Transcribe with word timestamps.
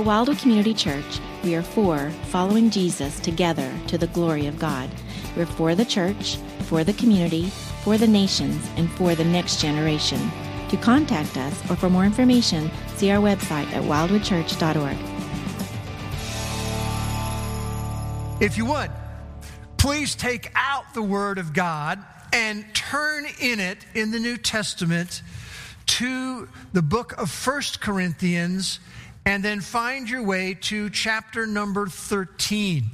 At 0.00 0.06
Wildwood 0.06 0.38
Community 0.38 0.72
Church, 0.72 1.20
we 1.44 1.54
are 1.54 1.62
for 1.62 2.08
following 2.30 2.70
Jesus 2.70 3.20
together 3.20 3.70
to 3.88 3.98
the 3.98 4.06
glory 4.06 4.46
of 4.46 4.58
God. 4.58 4.88
We're 5.36 5.44
for 5.44 5.74
the 5.74 5.84
church, 5.84 6.36
for 6.60 6.84
the 6.84 6.94
community, 6.94 7.50
for 7.84 7.98
the 7.98 8.06
nations, 8.06 8.66
and 8.78 8.90
for 8.92 9.14
the 9.14 9.26
next 9.26 9.60
generation. 9.60 10.18
To 10.70 10.78
contact 10.78 11.36
us 11.36 11.70
or 11.70 11.76
for 11.76 11.90
more 11.90 12.06
information, 12.06 12.70
see 12.96 13.10
our 13.10 13.20
website 13.20 13.70
at 13.74 13.82
wildwoodchurch.org. 13.82 14.96
If 18.40 18.56
you 18.56 18.64
would, 18.64 18.90
please 19.76 20.14
take 20.14 20.50
out 20.54 20.94
the 20.94 21.02
Word 21.02 21.36
of 21.36 21.52
God 21.52 22.02
and 22.32 22.64
turn 22.74 23.26
in 23.38 23.60
it 23.60 23.84
in 23.94 24.12
the 24.12 24.18
New 24.18 24.38
Testament 24.38 25.20
to 25.84 26.48
the 26.72 26.80
book 26.80 27.12
of 27.18 27.30
First 27.30 27.82
Corinthians 27.82 28.80
and 29.24 29.44
then 29.44 29.60
find 29.60 30.08
your 30.08 30.22
way 30.22 30.54
to 30.54 30.90
chapter 30.90 31.46
number 31.46 31.86
13. 31.86 32.84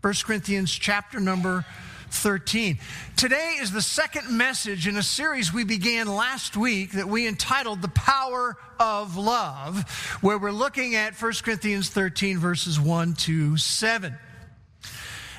1 0.00 0.14
Corinthians 0.24 0.72
chapter 0.72 1.20
number 1.20 1.64
13. 2.10 2.78
Today 3.16 3.56
is 3.60 3.70
the 3.70 3.82
second 3.82 4.30
message 4.30 4.86
in 4.86 4.96
a 4.96 5.02
series 5.02 5.52
we 5.52 5.64
began 5.64 6.06
last 6.06 6.56
week 6.56 6.92
that 6.92 7.08
we 7.08 7.26
entitled 7.26 7.82
The 7.82 7.88
Power 7.88 8.56
of 8.80 9.16
Love, 9.16 10.18
where 10.20 10.38
we're 10.38 10.50
looking 10.50 10.94
at 10.94 11.20
1 11.20 11.32
Corinthians 11.42 11.90
13, 11.90 12.38
verses 12.38 12.80
1 12.80 13.14
to 13.14 13.56
7. 13.56 14.16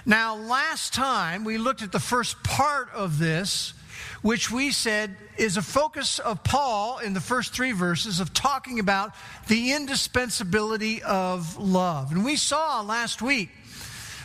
Now, 0.05 0.35
last 0.35 0.93
time 0.93 1.43
we 1.43 1.57
looked 1.57 1.81
at 1.81 1.91
the 1.91 1.99
first 1.99 2.41
part 2.43 2.89
of 2.93 3.19
this, 3.19 3.73
which 4.21 4.51
we 4.51 4.71
said 4.71 5.15
is 5.37 5.57
a 5.57 5.61
focus 5.61 6.19
of 6.19 6.43
Paul 6.43 6.99
in 6.99 7.13
the 7.13 7.21
first 7.21 7.53
three 7.53 7.71
verses 7.71 8.19
of 8.19 8.33
talking 8.33 8.79
about 8.79 9.13
the 9.47 9.73
indispensability 9.73 11.01
of 11.03 11.57
love. 11.57 12.11
And 12.11 12.25
we 12.25 12.35
saw 12.35 12.81
last 12.81 13.21
week 13.21 13.49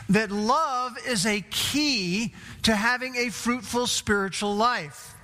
that 0.08 0.30
love 0.30 0.98
is 1.06 1.26
a 1.26 1.40
key 1.50 2.34
to 2.62 2.74
having 2.74 3.16
a 3.16 3.30
fruitful 3.30 3.86
spiritual 3.86 4.54
life. 4.54 5.14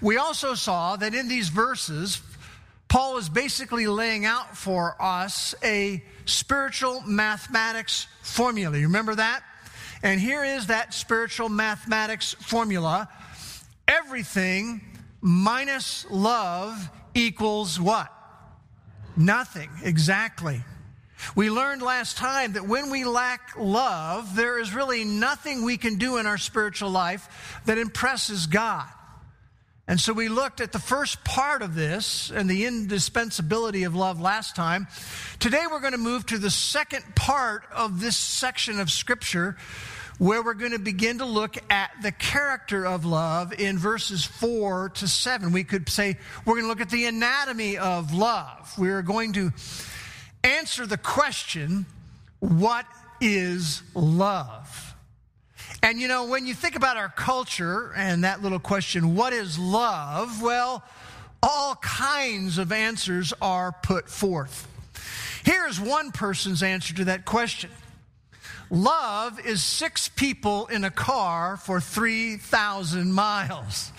We 0.00 0.18
also 0.18 0.54
saw 0.54 0.96
that 0.96 1.14
in 1.14 1.28
these 1.28 1.48
verses, 1.48 2.20
Paul 2.88 3.16
is 3.16 3.28
basically 3.28 3.86
laying 3.86 4.24
out 4.24 4.56
for 4.56 4.94
us 5.02 5.54
a 5.64 6.02
spiritual 6.26 7.00
mathematics 7.06 8.06
formula. 8.22 8.76
You 8.76 8.86
remember 8.86 9.14
that? 9.14 9.42
And 10.02 10.20
here 10.20 10.44
is 10.44 10.66
that 10.66 10.92
spiritual 10.92 11.48
mathematics 11.48 12.34
formula 12.34 13.08
everything 13.86 14.80
minus 15.20 16.06
love 16.10 16.90
equals 17.14 17.80
what? 17.80 18.12
Nothing, 19.16 19.70
exactly. 19.82 20.62
We 21.34 21.50
learned 21.50 21.82
last 21.82 22.16
time 22.16 22.52
that 22.52 22.66
when 22.66 22.90
we 22.90 23.04
lack 23.04 23.52
love, 23.56 24.36
there 24.36 24.58
is 24.58 24.74
really 24.74 25.04
nothing 25.04 25.64
we 25.64 25.76
can 25.76 25.96
do 25.96 26.18
in 26.18 26.26
our 26.26 26.38
spiritual 26.38 26.90
life 26.90 27.60
that 27.64 27.78
impresses 27.78 28.46
God. 28.46 28.86
And 29.86 30.00
so 30.00 30.12
we 30.14 30.28
looked 30.28 30.60
at 30.60 30.72
the 30.72 30.78
first 30.78 31.24
part 31.24 31.60
of 31.60 31.74
this 31.74 32.30
and 32.30 32.48
the 32.48 32.64
indispensability 32.64 33.84
of 33.84 33.94
love 33.94 34.18
last 34.18 34.56
time. 34.56 34.86
Today 35.38 35.64
we're 35.70 35.80
going 35.80 35.92
to 35.92 35.98
move 35.98 36.24
to 36.26 36.38
the 36.38 36.50
second 36.50 37.04
part 37.14 37.64
of 37.70 38.00
this 38.00 38.16
section 38.16 38.80
of 38.80 38.90
Scripture 38.90 39.56
where 40.18 40.42
we're 40.42 40.54
going 40.54 40.72
to 40.72 40.78
begin 40.78 41.18
to 41.18 41.24
look 41.24 41.56
at 41.70 41.90
the 42.02 42.12
character 42.12 42.86
of 42.86 43.04
love 43.04 43.52
in 43.58 43.78
verses 43.78 44.24
4 44.24 44.90
to 44.90 45.08
7. 45.08 45.52
We 45.52 45.64
could 45.64 45.88
say 45.88 46.16
we're 46.44 46.54
going 46.54 46.64
to 46.64 46.68
look 46.68 46.80
at 46.80 46.90
the 46.90 47.06
anatomy 47.06 47.76
of 47.76 48.14
love. 48.14 48.72
We're 48.78 49.02
going 49.02 49.32
to 49.34 49.52
answer 50.42 50.86
the 50.86 50.98
question 50.98 51.86
what 52.38 52.86
is 53.20 53.82
love? 53.94 54.94
And 55.82 56.00
you 56.00 56.08
know, 56.08 56.26
when 56.26 56.46
you 56.46 56.54
think 56.54 56.76
about 56.76 56.96
our 56.96 57.08
culture 57.08 57.92
and 57.96 58.24
that 58.24 58.42
little 58.42 58.58
question, 58.58 59.14
what 59.14 59.32
is 59.32 59.58
love? 59.58 60.42
Well, 60.42 60.82
all 61.42 61.74
kinds 61.76 62.58
of 62.58 62.72
answers 62.72 63.34
are 63.42 63.72
put 63.82 64.08
forth. 64.08 64.68
Here's 65.44 65.78
one 65.78 66.10
person's 66.10 66.62
answer 66.62 66.94
to 66.94 67.04
that 67.06 67.24
question 67.24 67.70
Love 68.74 69.38
is 69.46 69.62
six 69.62 70.08
people 70.08 70.66
in 70.66 70.82
a 70.82 70.90
car 70.90 71.56
for 71.56 71.80
3,000 71.80 73.12
miles. 73.12 73.92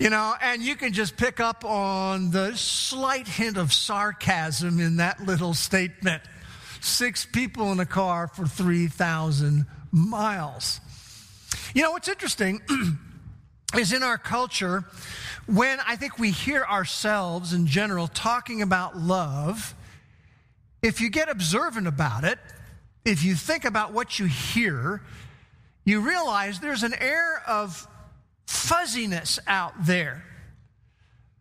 You 0.00 0.08
know, 0.08 0.34
and 0.40 0.62
you 0.62 0.74
can 0.74 0.94
just 0.94 1.18
pick 1.18 1.38
up 1.38 1.62
on 1.62 2.30
the 2.30 2.56
slight 2.56 3.28
hint 3.28 3.58
of 3.58 3.70
sarcasm 3.70 4.80
in 4.80 4.96
that 4.96 5.20
little 5.20 5.52
statement. 5.52 6.22
Six 6.80 7.26
people 7.26 7.70
in 7.72 7.78
a 7.78 7.84
car 7.84 8.26
for 8.26 8.46
3,000 8.46 9.66
miles. 9.90 10.80
You 11.74 11.82
know, 11.82 11.90
what's 11.90 12.08
interesting 12.08 12.62
is 13.76 13.92
in 13.92 14.02
our 14.02 14.16
culture, 14.16 14.84
when 15.44 15.78
I 15.86 15.96
think 15.96 16.18
we 16.18 16.30
hear 16.30 16.64
ourselves 16.64 17.52
in 17.52 17.66
general 17.66 18.08
talking 18.08 18.62
about 18.62 18.96
love, 18.96 19.74
if 20.80 21.02
you 21.02 21.10
get 21.10 21.28
observant 21.28 21.86
about 21.86 22.24
it, 22.24 22.38
if 23.04 23.24
you 23.24 23.34
think 23.34 23.64
about 23.64 23.92
what 23.92 24.18
you 24.18 24.26
hear, 24.26 25.02
you 25.84 26.00
realize 26.00 26.60
there's 26.60 26.82
an 26.82 26.94
air 26.94 27.42
of 27.46 27.86
fuzziness 28.46 29.38
out 29.46 29.72
there. 29.84 30.24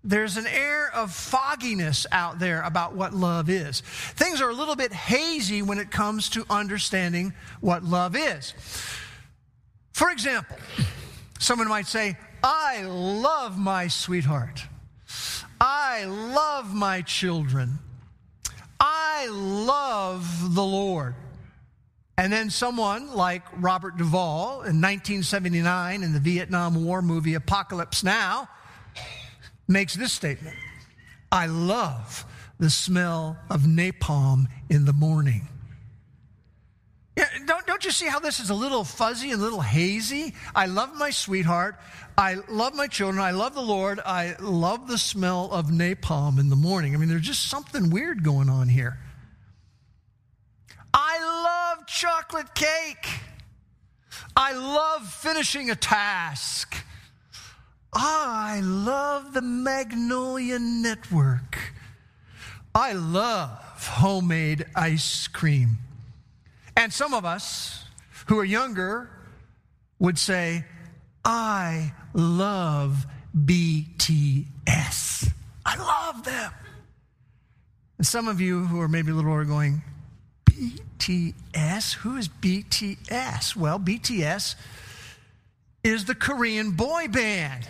There's 0.04 0.38
an 0.38 0.48
air 0.48 0.92
of 0.96 1.14
fogginess 1.14 2.08
out 2.12 2.40
there 2.40 2.64
about 2.64 2.96
what 2.96 3.14
love 3.14 3.50
is. 3.50 3.82
Things 3.82 4.42
are 4.42 4.50
a 4.50 4.54
little 4.54 4.76
bit 4.76 4.92
hazy 4.92 5.62
when 5.62 5.78
it 5.78 5.92
comes 5.92 6.30
to 6.30 6.46
understanding 6.50 7.34
what 7.60 7.84
love 7.84 8.16
is. 8.16 8.56
For 9.94 10.10
example, 10.10 10.58
someone 11.40 11.68
might 11.68 11.86
say, 11.86 12.18
I 12.44 12.82
love 12.84 13.60
my 13.60 13.88
sweetheart. 13.88 14.64
I 15.60 16.06
love 16.06 16.74
my 16.74 17.04
children. 17.04 17.78
I 18.80 19.28
love 19.28 20.56
the 20.56 20.64
Lord. 20.64 21.14
And 22.22 22.32
then 22.32 22.52
someone 22.52 23.16
like 23.16 23.42
Robert 23.58 23.98
Duvall 23.98 24.62
in 24.62 24.80
1979 24.80 26.04
in 26.04 26.14
the 26.14 26.20
Vietnam 26.20 26.86
War 26.86 27.02
movie 27.02 27.34
Apocalypse 27.34 28.04
Now 28.04 28.48
makes 29.68 29.96
this 29.96 30.14
statement 30.14 30.56
I 31.32 31.48
love 31.48 32.24
the 32.60 32.70
smell 32.70 33.38
of 33.50 33.62
napalm 33.62 34.46
in 34.70 34.86
the 34.86 34.94
morning. 34.94 35.48
Yeah, 37.18 37.26
don't, 37.48 37.66
don't 37.66 37.84
you 37.84 37.90
see 37.90 38.06
how 38.06 38.20
this 38.20 38.40
is 38.40 38.52
a 38.52 38.56
little 38.56 38.84
fuzzy 38.84 39.32
and 39.32 39.42
a 39.42 39.44
little 39.44 39.60
hazy? 39.60 40.36
I 40.54 40.68
love 40.68 40.96
my 40.96 41.10
sweetheart. 41.10 41.76
I 42.20 42.36
love 42.48 42.76
my 42.76 42.86
children. 42.86 43.20
I 43.20 43.32
love 43.32 43.56
the 43.56 43.64
Lord. 43.64 44.00
I 44.00 44.36
love 44.40 44.88
the 44.88 45.00
smell 45.00 45.50
of 45.52 45.70
napalm 45.70 46.40
in 46.40 46.50
the 46.50 46.56
morning. 46.56 46.94
I 46.94 47.00
mean, 47.00 47.10
there's 47.10 47.24
just 47.24 47.50
something 47.50 47.90
weird 47.90 48.24
going 48.24 48.48
on 48.48 48.70
here. 48.70 49.00
I 50.94 51.20
love 51.80 51.88
chocolate 52.32 52.56
cake. 52.56 53.08
I 54.38 54.54
love 54.54 55.06
finishing 55.06 55.70
a 55.70 55.76
task. 55.76 56.76
I 57.94 58.62
love 58.64 59.34
the 59.34 59.42
Magnolia 59.42 60.58
Network. 60.58 61.58
I 62.74 62.94
love 62.94 63.86
homemade 63.86 64.66
ice 64.76 65.28
cream. 65.28 65.78
And 66.78 66.94
some 66.94 67.14
of 67.14 67.26
us 67.26 67.84
who 68.28 68.40
are 68.40 68.46
younger 68.46 69.10
would 70.00 70.18
say, 70.18 70.64
I 71.26 71.92
love 72.14 73.06
BTS. 73.38 74.46
I 75.66 75.76
love 75.76 76.24
them. 76.24 76.52
And 77.98 78.08
some 78.08 78.30
of 78.30 78.40
you 78.40 78.66
who 78.66 78.80
are 78.80 78.88
maybe 78.88 79.12
a 79.12 79.16
little 79.16 79.32
older 79.32 79.44
going, 79.44 79.82
BTS? 80.62 81.96
Who 81.96 82.18
is 82.18 82.28
BTS? 82.28 83.56
Well, 83.56 83.80
BTS 83.80 84.56
is 85.84 86.06
the 86.06 86.14
Korean 86.14 86.72
boy 86.72 87.08
band. 87.08 87.68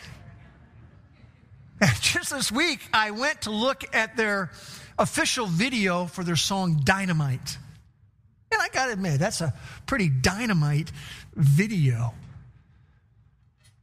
And 1.80 1.92
just 2.02 2.32
this 2.32 2.52
week, 2.52 2.82
I 2.94 3.12
went 3.12 3.44
to 3.44 3.52
look 3.52 3.84
at 3.96 4.18
their 4.18 4.52
official 5.00 5.46
video 5.46 6.06
for 6.06 6.24
their 6.24 6.36
song 6.36 6.82
Dynamite. 6.84 7.58
And 8.52 8.62
I 8.62 8.68
got 8.68 8.88
to 8.88 8.94
admit, 8.94 9.20
that's 9.20 9.40
a 9.40 9.54
pretty 9.86 10.10
dynamite 10.10 10.92
video. 11.34 12.14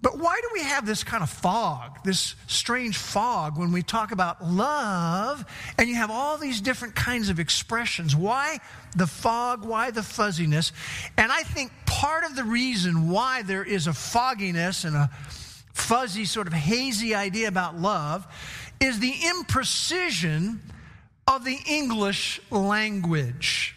But 0.01 0.17
why 0.17 0.39
do 0.41 0.51
we 0.53 0.63
have 0.63 0.87
this 0.87 1.03
kind 1.03 1.25
of 1.25 1.31
fog, 1.31 2.05
this 2.05 2.37
strange 2.47 2.97
fog 2.97 3.59
when 3.59 3.73
we 3.73 3.83
talk 3.83 4.13
about 4.13 4.45
love 4.45 5.45
and 5.77 5.89
you 5.89 5.97
have 5.97 6.11
all 6.11 6.39
these 6.39 6.61
different 6.61 6.95
kinds 6.95 7.31
of 7.31 7.41
expressions? 7.41 8.15
Why 8.15 8.61
the 8.97 9.09
fog? 9.09 9.65
Why 9.65 9.91
the 9.91 10.05
fuzziness? 10.05 10.73
And 11.17 11.33
I 11.33 11.43
think 11.43 11.73
part 11.85 12.23
of 12.25 12.37
the 12.37 12.45
reason 12.45 13.09
why 13.09 13.43
there 13.43 13.65
is 13.65 13.89
a 13.89 13.93
fogginess 13.93 14.85
and 14.85 14.95
a 14.95 15.11
fuzzy, 15.73 16.25
sort 16.25 16.47
of 16.47 16.53
hazy 16.53 17.15
idea 17.17 17.49
about 17.49 17.77
love 17.77 18.27
is 18.81 19.01
the 19.01 19.13
imprecision 19.13 20.61
of 21.27 21.45
the 21.45 21.59
English 21.67 22.41
language. 22.51 23.75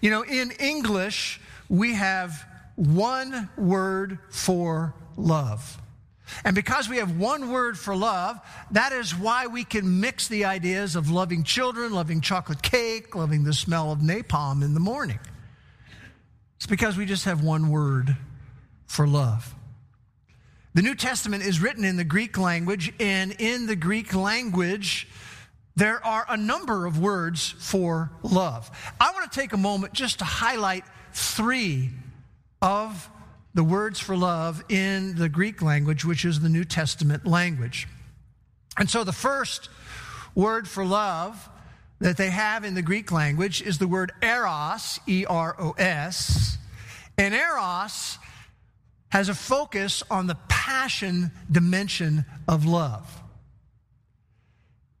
You 0.00 0.10
know, 0.10 0.22
in 0.22 0.52
English, 0.52 1.38
we 1.68 1.94
have 1.94 2.46
one 2.76 3.48
word 3.56 4.18
for 4.30 4.94
love. 5.16 5.80
And 6.44 6.54
because 6.54 6.88
we 6.88 6.98
have 6.98 7.18
one 7.18 7.50
word 7.50 7.78
for 7.78 7.96
love, 7.96 8.38
that 8.70 8.92
is 8.92 9.14
why 9.14 9.46
we 9.46 9.64
can 9.64 10.00
mix 10.00 10.28
the 10.28 10.44
ideas 10.44 10.96
of 10.96 11.10
loving 11.10 11.42
children, 11.42 11.92
loving 11.92 12.20
chocolate 12.20 12.62
cake, 12.62 13.14
loving 13.14 13.44
the 13.44 13.52
smell 13.52 13.92
of 13.92 13.98
napalm 13.98 14.62
in 14.62 14.74
the 14.74 14.80
morning. 14.80 15.18
It's 16.56 16.66
because 16.66 16.96
we 16.96 17.06
just 17.06 17.24
have 17.24 17.42
one 17.42 17.70
word 17.70 18.16
for 18.86 19.06
love. 19.06 19.54
The 20.74 20.82
New 20.82 20.94
Testament 20.94 21.42
is 21.42 21.60
written 21.60 21.84
in 21.84 21.96
the 21.96 22.04
Greek 22.04 22.38
language, 22.38 22.92
and 23.00 23.32
in 23.40 23.66
the 23.66 23.74
Greek 23.74 24.14
language, 24.14 25.08
there 25.74 26.04
are 26.06 26.24
a 26.28 26.36
number 26.36 26.86
of 26.86 27.00
words 27.00 27.54
for 27.58 28.12
love. 28.22 28.70
I 29.00 29.10
want 29.12 29.30
to 29.30 29.40
take 29.40 29.52
a 29.52 29.56
moment 29.56 29.94
just 29.94 30.20
to 30.20 30.24
highlight 30.24 30.84
three 31.12 31.90
of 32.62 33.10
the 33.54 33.64
words 33.64 33.98
for 33.98 34.16
love 34.16 34.62
in 34.68 35.16
the 35.16 35.28
Greek 35.28 35.60
language, 35.62 36.04
which 36.04 36.24
is 36.24 36.40
the 36.40 36.48
New 36.48 36.64
Testament 36.64 37.26
language. 37.26 37.88
And 38.78 38.88
so 38.88 39.04
the 39.04 39.12
first 39.12 39.68
word 40.34 40.68
for 40.68 40.84
love 40.84 41.48
that 41.98 42.16
they 42.16 42.30
have 42.30 42.64
in 42.64 42.74
the 42.74 42.82
Greek 42.82 43.12
language 43.12 43.60
is 43.60 43.78
the 43.78 43.88
word 43.88 44.12
eros, 44.22 45.00
E 45.06 45.24
R 45.28 45.54
O 45.58 45.72
S. 45.72 46.56
And 47.18 47.34
eros 47.34 48.18
has 49.10 49.28
a 49.28 49.34
focus 49.34 50.02
on 50.10 50.26
the 50.26 50.36
passion 50.48 51.32
dimension 51.50 52.24
of 52.48 52.64
love. 52.64 53.20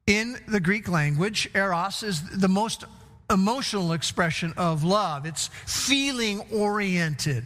In 0.06 0.36
the 0.48 0.60
Greek 0.60 0.88
language, 0.88 1.48
eros 1.54 2.02
is 2.02 2.22
the 2.30 2.48
most 2.48 2.84
emotional 3.30 3.92
expression 3.92 4.52
of 4.56 4.84
love. 4.84 5.24
It's 5.24 5.48
feeling 5.66 6.40
oriented. 6.52 7.44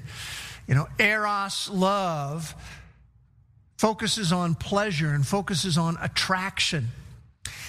You 0.66 0.75
know, 0.75 0.88
eros 0.98 1.69
love 1.69 2.54
focuses 3.76 4.32
on 4.32 4.54
pleasure 4.54 5.10
and 5.10 5.26
focuses 5.26 5.76
on 5.76 5.98
attraction. 6.00 6.88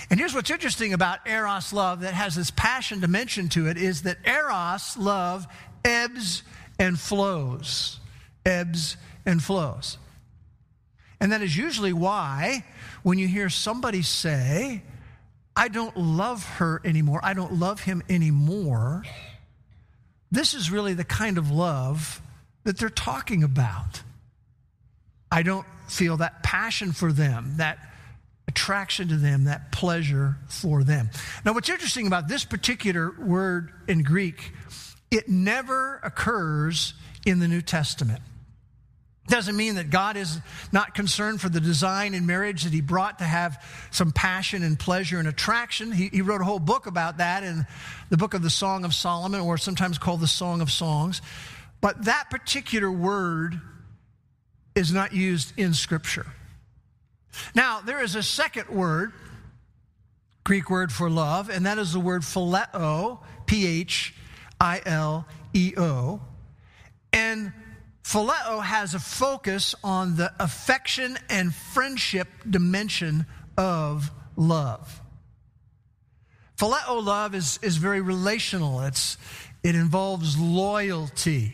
And 0.10 0.20
here's 0.20 0.34
what's 0.34 0.52
interesting 0.52 0.94
about 0.94 1.28
eros 1.28 1.74
love 1.74 2.02
that 2.02 2.14
has 2.14 2.36
this 2.36 2.52
passion 2.52 3.00
dimension 3.00 3.50
to 3.50 3.68
it 3.68 3.78
is 3.78 4.04
that 4.04 4.18
eros 4.26 4.96
love 4.98 5.48
ebbs 5.84 6.44
and 6.80 7.00
flows, 7.00 8.00
ebbs 8.46 8.98
and 9.26 9.42
flows. 9.42 9.98
And 11.20 11.32
that 11.32 11.42
is 11.42 11.58
usually 11.58 11.94
why 11.94 12.64
when 13.04 13.18
you 13.18 13.28
hear 13.28 13.50
somebody 13.50 14.02
say, 14.02 14.84
I 15.56 15.68
don't 15.70 15.96
love 15.96 16.46
her 16.58 16.82
anymore, 16.84 17.20
I 17.24 17.34
don't 17.34 17.54
love 17.54 17.82
him 17.82 18.04
anymore, 18.10 19.04
this 20.32 20.54
is 20.54 20.70
really 20.70 20.94
the 20.94 21.04
kind 21.06 21.38
of 21.38 21.50
love 21.50 22.22
that 22.66 22.78
they're 22.78 22.90
talking 22.90 23.44
about. 23.44 24.02
I 25.32 25.44
don't 25.44 25.66
feel 25.88 26.18
that 26.18 26.44
passion 26.44 26.92
for 26.92 27.14
them, 27.14 27.54
that 27.58 27.80
attraction 28.48 29.08
to 29.10 29.18
them, 29.18 29.46
that 29.46 29.72
pleasure 29.72 30.36
for 30.48 30.84
them. 30.84 31.10
Now, 31.46 31.54
what's 31.54 31.70
interesting 31.70 32.08
about 32.08 32.28
this 32.28 32.44
particular 32.44 33.12
word 33.20 33.72
in 33.88 34.04
Greek, 34.04 34.52
it 35.10 35.30
never 35.30 36.00
occurs 36.04 36.94
in 37.26 37.40
the 37.40 37.48
New 37.48 37.62
Testament. 37.62 38.22
Doesn't 39.28 39.56
mean 39.56 39.76
that 39.76 39.90
God 39.90 40.18
is 40.18 40.40
not 40.72 40.94
concerned 40.94 41.42
for 41.42 41.50
the 41.50 41.60
design 41.60 42.14
in 42.14 42.28
marriage 42.28 42.64
that 42.64 42.74
He 42.74 42.82
brought 42.82 43.20
to 43.20 43.24
have 43.24 43.64
some 43.90 44.12
passion 44.12 44.62
and 44.62 44.78
pleasure 44.78 45.18
and 45.18 45.28
attraction. 45.28 45.92
He, 45.92 46.10
he, 46.10 46.22
wrote 46.22 46.42
a 46.42 46.44
whole 46.44 46.60
book 46.60 46.86
about 46.86 47.18
that 47.18 47.44
in 47.44 47.66
the 48.10 48.18
book 48.18 48.36
of 48.36 48.44
the 48.44 48.52
Song 48.52 48.86
of 48.86 48.94
Solomon, 48.94 49.42
or 49.42 49.58
sometimes 49.58 49.98
called 49.98 50.20
the 50.20 50.28
Song 50.28 50.62
of 50.62 50.72
Songs. 50.72 51.24
But 51.82 52.06
that 52.06 52.30
particular 52.30 52.92
word 52.92 53.60
is 54.76 54.92
not 54.92 55.12
used 55.12 55.54
in 55.58 55.74
Scripture. 55.74 56.28
Now, 57.56 57.82
there 57.82 58.04
is 58.04 58.14
a 58.16 58.24
second 58.24 58.70
word, 58.70 59.12
Greek 60.44 60.70
word 60.70 60.92
for 60.92 61.10
love, 61.10 61.50
and 61.50 61.66
that 61.66 61.80
is 61.80 61.94
the 61.94 62.00
word 62.00 62.22
phileo, 62.22 63.20
P 63.48 63.66
H 63.66 64.14
I 64.60 64.82
L 64.86 65.26
E 65.54 65.74
O. 65.78 66.22
And 67.12 67.54
phileo 68.06 68.64
has 68.64 68.94
a 68.94 69.00
focus 69.00 69.74
on 69.84 70.16
the 70.16 70.32
affection 70.40 71.18
and 71.30 71.54
friendship 71.54 72.28
dimension 72.48 73.26
of 73.58 74.12
love. 74.36 75.02
Phileo 76.58 77.04
love 77.04 77.34
is, 77.34 77.60
is 77.64 77.78
very 77.78 78.02
relational. 78.02 78.82
It's, 78.82 79.18
it 79.64 79.76
involves 79.76 80.38
loyalty. 80.38 81.54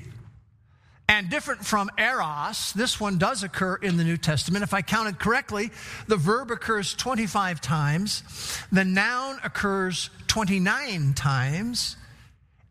And 1.08 1.30
different 1.30 1.66
from 1.66 1.90
eros, 1.98 2.74
this 2.74 3.00
one 3.00 3.18
does 3.18 3.44
occur 3.44 3.76
in 3.76 3.98
the 3.98 4.04
New 4.04 4.18
Testament. 4.18 4.64
If 4.64 4.74
I 4.74 4.82
counted 4.82 5.20
correctly, 5.20 5.72
the 6.08 6.18
verb 6.18 6.52
occurs 6.52 6.94
25 6.94 7.62
times, 7.62 8.24
the 8.72 8.86
noun 8.86 9.40
occurs 9.44 10.10
29 10.28 11.14
times, 11.14 11.96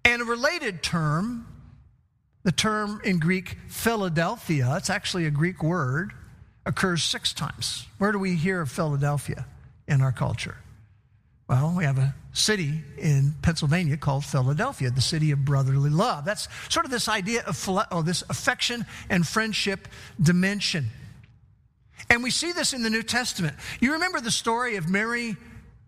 and 0.05 0.23
a 0.23 0.25
related 0.25 0.83
term, 0.83 1.47
the 2.43 2.53
term 2.53 3.01
in 3.05 3.19
Greek 3.19 3.59
Philadelphia, 3.69 4.75
it's 4.77 4.91
actually 4.91 5.27
a 5.27 5.31
Greek 5.31 5.63
word, 5.63 6.13
occurs 6.65 7.03
six 7.03 7.33
times. 7.33 7.87
Where 7.99 8.13
do 8.13 8.19
we 8.19 8.37
hear 8.37 8.61
of 8.61 8.71
Philadelphia 8.71 9.47
in 9.87 10.01
our 10.01 10.13
culture? 10.13 10.57
Well, 11.49 11.75
we 11.77 11.85
have 11.85 11.99
a 11.99 12.15
city 12.33 12.81
in 12.97 13.35
Pennsylvania 13.43 13.97
called 13.97 14.25
Philadelphia, 14.25 14.91
the 14.91 15.01
city 15.01 15.33
of 15.33 15.45
brotherly 15.45 15.91
love. 15.91 16.25
That's 16.25 16.49
sort 16.69 16.87
of 16.87 16.93
this 16.93 17.09
idea 17.09 17.43
of 17.43 17.69
oh, 17.91 18.03
this 18.03 18.23
affection 18.31 18.87
and 19.09 19.27
friendship 19.27 19.89
dimension. 20.23 20.91
And 22.09 22.23
we 22.23 22.31
see 22.31 22.53
this 22.53 22.73
in 22.73 22.83
the 22.83 22.91
New 22.91 23.03
Testament. 23.03 23.57
You 23.81 23.95
remember 23.95 24.21
the 24.21 24.31
story 24.31 24.77
of 24.77 24.89
Mary, 24.89 25.37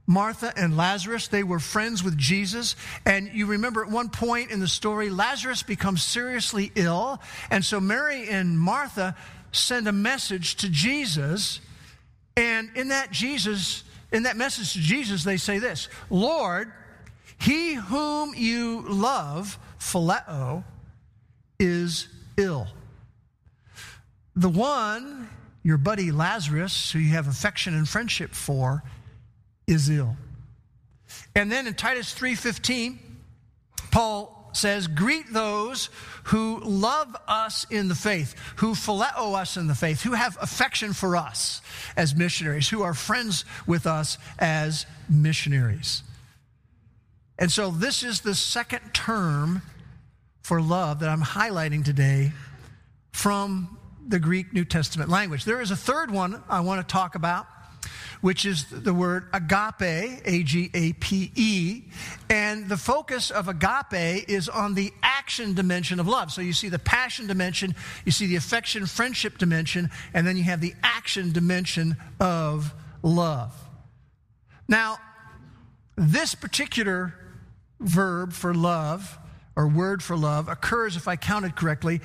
Martha, 0.07 0.53
and 0.57 0.77
Lazarus? 0.77 1.29
They 1.29 1.43
were 1.43 1.61
friends 1.61 2.03
with 2.03 2.17
Jesus. 2.19 2.77
And 3.07 3.31
you 3.33 3.47
remember 3.47 3.83
at 3.85 3.91
one 3.91 4.11
point 4.11 4.51
in 4.51 4.61
the 4.61 4.69
story, 4.69 5.11
Lazarus 5.11 5.63
becomes 5.63 6.03
seriously 6.03 6.73
ill. 6.75 7.21
And 7.51 7.65
so 7.65 7.81
Mary 7.81 8.29
and 8.29 8.59
Martha 8.59 9.17
send 9.53 9.87
a 9.89 9.93
message 9.93 10.57
to 10.57 10.69
Jesus. 10.69 11.61
And 12.37 12.71
in 12.75 12.89
that, 12.89 13.11
Jesus 13.11 13.85
in 14.13 14.25
that 14.25 14.37
message 14.37 14.75
to 14.75 14.79
Jesus, 14.79 15.25
they 15.25 15.39
say 15.39 15.59
this 15.59 15.89
Lord, 16.11 16.71
he 17.41 17.75
whom 17.75 18.35
you 18.35 18.85
love, 18.87 19.59
phileo, 19.79 20.65
is 21.59 22.09
ill. 22.37 22.69
The 24.37 24.49
one, 24.49 25.29
your 25.63 25.79
buddy 25.79 26.13
Lazarus, 26.13 26.93
who 26.93 26.99
you 26.99 27.11
have 27.15 27.27
affection 27.27 27.75
and 27.75 27.89
friendship 27.89 28.33
for, 28.33 28.83
is 29.67 29.89
ill. 29.89 30.17
And 31.35 31.51
then 31.51 31.67
in 31.67 31.75
Titus 31.75 32.15
3:15, 32.15 32.99
Paul 33.91 34.43
says, 34.53 34.87
Greet 34.87 35.33
those 35.33 35.91
who 36.25 36.61
love 36.61 37.17
us 37.27 37.67
in 37.71 37.89
the 37.89 37.95
faith, 37.95 38.35
who 38.57 38.73
phileo 38.73 39.35
us 39.35 39.57
in 39.57 39.67
the 39.67 39.75
faith, 39.75 40.03
who 40.03 40.13
have 40.13 40.37
affection 40.41 40.93
for 40.93 41.17
us 41.17 41.61
as 41.97 42.15
missionaries, 42.15 42.69
who 42.69 42.83
are 42.83 42.95
friends 42.95 43.45
with 43.67 43.87
us 43.87 44.19
as 44.39 44.87
missionaries. 45.09 46.03
And 47.39 47.51
so, 47.51 47.71
this 47.71 48.03
is 48.03 48.21
the 48.21 48.35
second 48.35 48.93
term 48.93 49.63
for 50.43 50.61
love 50.61 51.01
that 51.01 51.09
I'm 51.09 51.23
highlighting 51.23 51.85
today 51.85 52.33
from 53.13 53.79
the 54.07 54.19
Greek 54.19 54.53
New 54.53 54.65
Testament 54.65 55.11
language. 55.11 55.45
There 55.45 55.61
is 55.61 55.71
a 55.71 55.77
third 55.77 56.11
one 56.11 56.43
I 56.49 56.61
want 56.61 56.87
to 56.87 56.93
talk 56.93 57.15
about 57.15 57.47
which 58.21 58.45
is 58.45 58.65
the 58.71 58.95
word 58.95 59.29
agape, 59.33 60.23
A 60.25 60.43
G 60.43 60.71
A 60.75 60.93
P 60.95 61.33
E. 61.35 61.83
And 62.29 62.69
the 62.69 62.77
focus 62.77 63.31
of 63.31 63.49
agape 63.49 64.29
is 64.29 64.49
on 64.49 64.75
the 64.75 64.93
action 65.03 65.55
dimension 65.55 66.01
of 66.01 66.09
love. 66.09 66.33
So 66.33 66.41
you 66.41 66.53
see 66.53 66.69
the 66.69 66.79
passion 66.79 67.27
dimension, 67.27 67.75
you 68.05 68.13
see 68.13 68.27
the 68.27 68.37
affection, 68.37 68.87
friendship 68.87 69.39
dimension, 69.39 69.91
and 70.15 70.27
then 70.27 70.37
you 70.37 70.45
have 70.45 70.61
the 70.61 70.75
action 70.83 71.33
dimension 71.33 71.97
of 72.21 72.73
love. 73.03 73.55
Now, 74.69 74.99
this 75.97 76.35
particular 76.35 77.15
verb 77.81 78.33
for 78.33 78.55
love, 78.55 79.19
or 79.55 79.69
word 79.69 80.03
for 80.03 80.17
love, 80.17 80.49
occurs, 80.49 80.97
if 80.97 81.07
I 81.07 81.17
counted 81.17 81.57
correctly, 81.57 82.01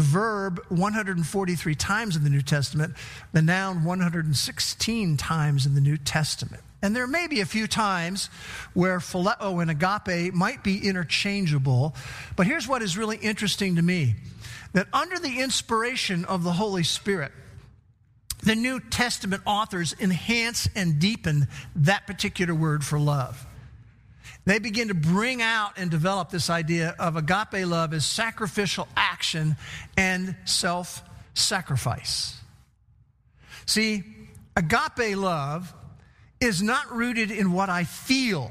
the 0.00 0.06
verb 0.06 0.62
143 0.70 1.74
times 1.74 2.16
in 2.16 2.24
the 2.24 2.30
New 2.30 2.40
Testament, 2.40 2.94
the 3.34 3.42
noun 3.42 3.84
116 3.84 5.16
times 5.18 5.66
in 5.66 5.74
the 5.74 5.80
New 5.82 5.98
Testament. 5.98 6.62
And 6.80 6.96
there 6.96 7.06
may 7.06 7.26
be 7.26 7.40
a 7.40 7.44
few 7.44 7.66
times 7.66 8.30
where 8.72 8.98
phileo 8.98 9.60
and 9.60 9.70
agape 9.70 10.32
might 10.32 10.64
be 10.64 10.88
interchangeable, 10.88 11.94
but 12.34 12.46
here's 12.46 12.66
what 12.66 12.80
is 12.80 12.96
really 12.96 13.18
interesting 13.18 13.76
to 13.76 13.82
me 13.82 14.14
that 14.72 14.86
under 14.94 15.18
the 15.18 15.38
inspiration 15.38 16.24
of 16.24 16.44
the 16.44 16.52
Holy 16.52 16.82
Spirit, 16.82 17.32
the 18.42 18.54
New 18.54 18.80
Testament 18.80 19.42
authors 19.44 19.94
enhance 20.00 20.66
and 20.74 20.98
deepen 20.98 21.46
that 21.76 22.06
particular 22.06 22.54
word 22.54 22.86
for 22.86 22.98
love. 22.98 23.46
They 24.44 24.58
begin 24.58 24.88
to 24.88 24.94
bring 24.94 25.42
out 25.42 25.72
and 25.76 25.90
develop 25.90 26.30
this 26.30 26.48
idea 26.48 26.94
of 26.98 27.16
agape 27.16 27.66
love 27.66 27.92
as 27.92 28.06
sacrificial 28.06 28.88
action 28.96 29.56
and 29.96 30.34
self 30.44 31.02
sacrifice. 31.34 32.40
See, 33.66 34.02
agape 34.56 35.16
love 35.16 35.72
is 36.40 36.62
not 36.62 36.90
rooted 36.90 37.30
in 37.30 37.52
what 37.52 37.68
I 37.68 37.84
feel, 37.84 38.50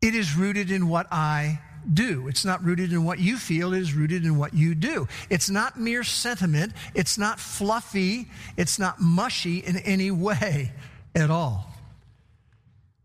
it 0.00 0.14
is 0.14 0.34
rooted 0.34 0.70
in 0.70 0.88
what 0.88 1.06
I 1.12 1.60
do. 1.92 2.28
It's 2.28 2.44
not 2.44 2.64
rooted 2.64 2.92
in 2.92 3.04
what 3.04 3.18
you 3.18 3.36
feel, 3.36 3.72
it 3.72 3.80
is 3.80 3.94
rooted 3.94 4.24
in 4.24 4.36
what 4.36 4.54
you 4.54 4.74
do. 4.74 5.08
It's 5.30 5.50
not 5.50 5.78
mere 5.78 6.04
sentiment, 6.04 6.72
it's 6.94 7.18
not 7.18 7.38
fluffy, 7.38 8.28
it's 8.56 8.78
not 8.78 9.00
mushy 9.00 9.58
in 9.58 9.76
any 9.78 10.10
way 10.10 10.72
at 11.14 11.30
all. 11.30 11.67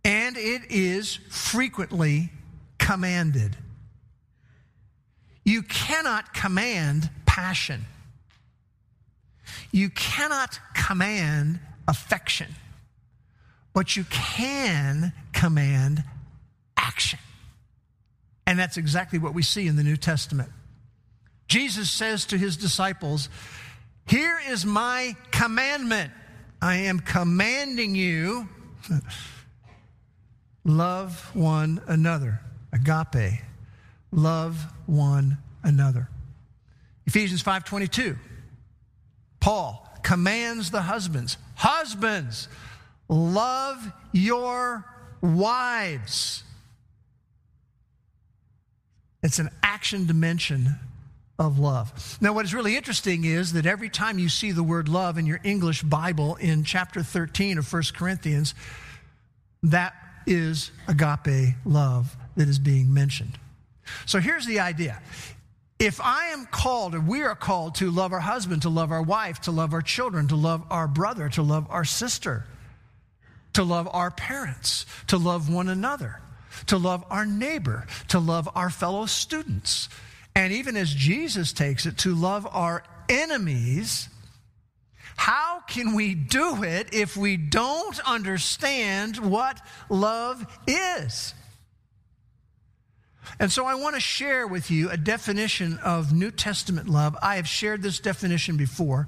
And 0.05 0.37
it 0.37 0.63
is 0.69 1.15
frequently 1.29 2.29
commanded. 2.77 3.55
You 5.45 5.61
cannot 5.63 6.33
command 6.33 7.09
passion. 7.25 7.85
You 9.71 9.89
cannot 9.89 10.59
command 10.73 11.59
affection, 11.87 12.47
but 13.73 13.95
you 13.95 14.03
can 14.05 15.13
command 15.31 16.03
action. 16.77 17.19
And 18.45 18.59
that's 18.59 18.77
exactly 18.77 19.19
what 19.19 19.33
we 19.33 19.41
see 19.41 19.67
in 19.67 19.75
the 19.75 19.83
New 19.83 19.97
Testament. 19.97 20.49
Jesus 21.47 21.89
says 21.89 22.25
to 22.25 22.37
his 22.37 22.57
disciples, 22.57 23.29
Here 24.07 24.39
is 24.47 24.65
my 24.65 25.15
commandment. 25.31 26.11
I 26.61 26.75
am 26.77 26.99
commanding 26.99 27.95
you 27.95 28.47
love 30.63 31.29
one 31.35 31.81
another. 31.87 32.39
Agape. 32.71 33.41
Love 34.11 34.65
one 34.85 35.37
another. 35.63 36.09
Ephesians 37.05 37.41
5:22. 37.41 38.17
Paul 39.39 39.87
commands 40.03 40.71
the 40.71 40.83
husbands, 40.83 41.37
husbands, 41.55 42.47
love 43.09 43.91
your 44.11 44.85
wives 45.21 46.43
it's 49.23 49.39
an 49.39 49.49
action 49.63 50.05
dimension 50.05 50.75
of 51.39 51.57
love. 51.57 52.17
Now, 52.21 52.33
what 52.33 52.45
is 52.45 52.53
really 52.53 52.75
interesting 52.75 53.23
is 53.23 53.53
that 53.53 53.65
every 53.65 53.89
time 53.89 54.19
you 54.19 54.29
see 54.29 54.51
the 54.51 54.61
word 54.61 54.89
love 54.89 55.17
in 55.17 55.25
your 55.25 55.39
English 55.43 55.81
Bible 55.81 56.35
in 56.35 56.63
chapter 56.65 57.01
13 57.01 57.57
of 57.57 57.71
1 57.71 57.83
Corinthians, 57.95 58.53
that 59.63 59.95
is 60.25 60.71
agape 60.87 61.55
love 61.65 62.15
that 62.35 62.47
is 62.47 62.59
being 62.59 62.93
mentioned. 62.93 63.37
So 64.05 64.19
here's 64.19 64.45
the 64.45 64.59
idea. 64.59 65.01
If 65.79 65.99
I 65.99 66.27
am 66.27 66.45
called, 66.45 66.95
or 66.95 67.01
we 67.01 67.23
are 67.23 67.35
called 67.35 67.75
to 67.75 67.91
love 67.91 68.13
our 68.13 68.19
husband, 68.19 68.61
to 68.61 68.69
love 68.69 68.91
our 68.91 69.01
wife, 69.01 69.41
to 69.41 69.51
love 69.51 69.73
our 69.73 69.81
children, 69.81 70.27
to 70.29 70.35
love 70.35 70.63
our 70.69 70.87
brother, 70.87 71.29
to 71.29 71.41
love 71.41 71.67
our 71.69 71.83
sister, 71.83 72.45
to 73.53 73.63
love 73.63 73.89
our 73.91 74.09
parents, 74.11 74.85
to 75.07 75.17
love 75.17 75.51
one 75.51 75.67
another, 75.67 76.21
to 76.67 76.77
love 76.77 77.03
our 77.09 77.25
neighbor, 77.25 77.85
to 78.09 78.19
love 78.19 78.47
our 78.55 78.69
fellow 78.69 79.05
students, 79.05 79.89
and 80.35 80.53
even 80.53 80.77
as 80.77 80.93
Jesus 80.93 81.53
takes 81.53 81.85
it, 81.85 81.97
to 81.99 82.15
love 82.15 82.47
our 82.49 82.83
enemies. 83.09 84.09
How 85.15 85.61
can 85.61 85.93
we 85.93 86.15
do 86.15 86.63
it 86.63 86.93
if 86.93 87.15
we 87.15 87.37
don't 87.37 87.99
understand 88.07 89.17
what 89.17 89.59
love 89.89 90.45
is? 90.67 91.33
And 93.39 93.51
so 93.51 93.65
I 93.65 93.75
want 93.75 93.95
to 93.95 94.01
share 94.01 94.47
with 94.47 94.69
you 94.69 94.89
a 94.89 94.97
definition 94.97 95.79
of 95.79 96.13
New 96.13 96.31
Testament 96.31 96.89
love. 96.89 97.15
I 97.21 97.37
have 97.37 97.47
shared 97.47 97.81
this 97.81 97.99
definition 97.99 98.57
before, 98.57 99.07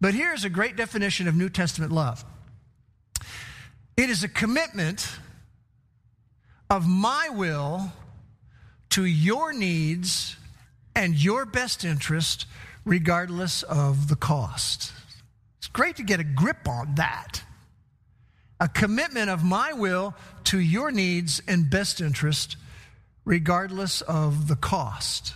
but 0.00 0.14
here's 0.14 0.44
a 0.44 0.50
great 0.50 0.76
definition 0.76 1.28
of 1.28 1.34
New 1.34 1.48
Testament 1.48 1.92
love 1.92 2.24
it 3.96 4.10
is 4.10 4.24
a 4.24 4.28
commitment 4.28 5.18
of 6.68 6.88
my 6.88 7.28
will 7.28 7.92
to 8.90 9.04
your 9.04 9.52
needs 9.52 10.36
and 10.96 11.14
your 11.14 11.44
best 11.44 11.84
interest, 11.84 12.46
regardless 12.84 13.62
of 13.62 14.08
the 14.08 14.16
cost. 14.16 14.92
It's 15.64 15.70
great 15.70 15.96
to 15.96 16.02
get 16.02 16.20
a 16.20 16.24
grip 16.24 16.68
on 16.68 16.96
that. 16.96 17.42
A 18.60 18.68
commitment 18.68 19.30
of 19.30 19.42
my 19.42 19.72
will 19.72 20.14
to 20.44 20.58
your 20.60 20.92
needs 20.92 21.40
and 21.48 21.70
best 21.70 22.02
interest, 22.02 22.58
regardless 23.24 24.02
of 24.02 24.46
the 24.46 24.56
cost. 24.56 25.32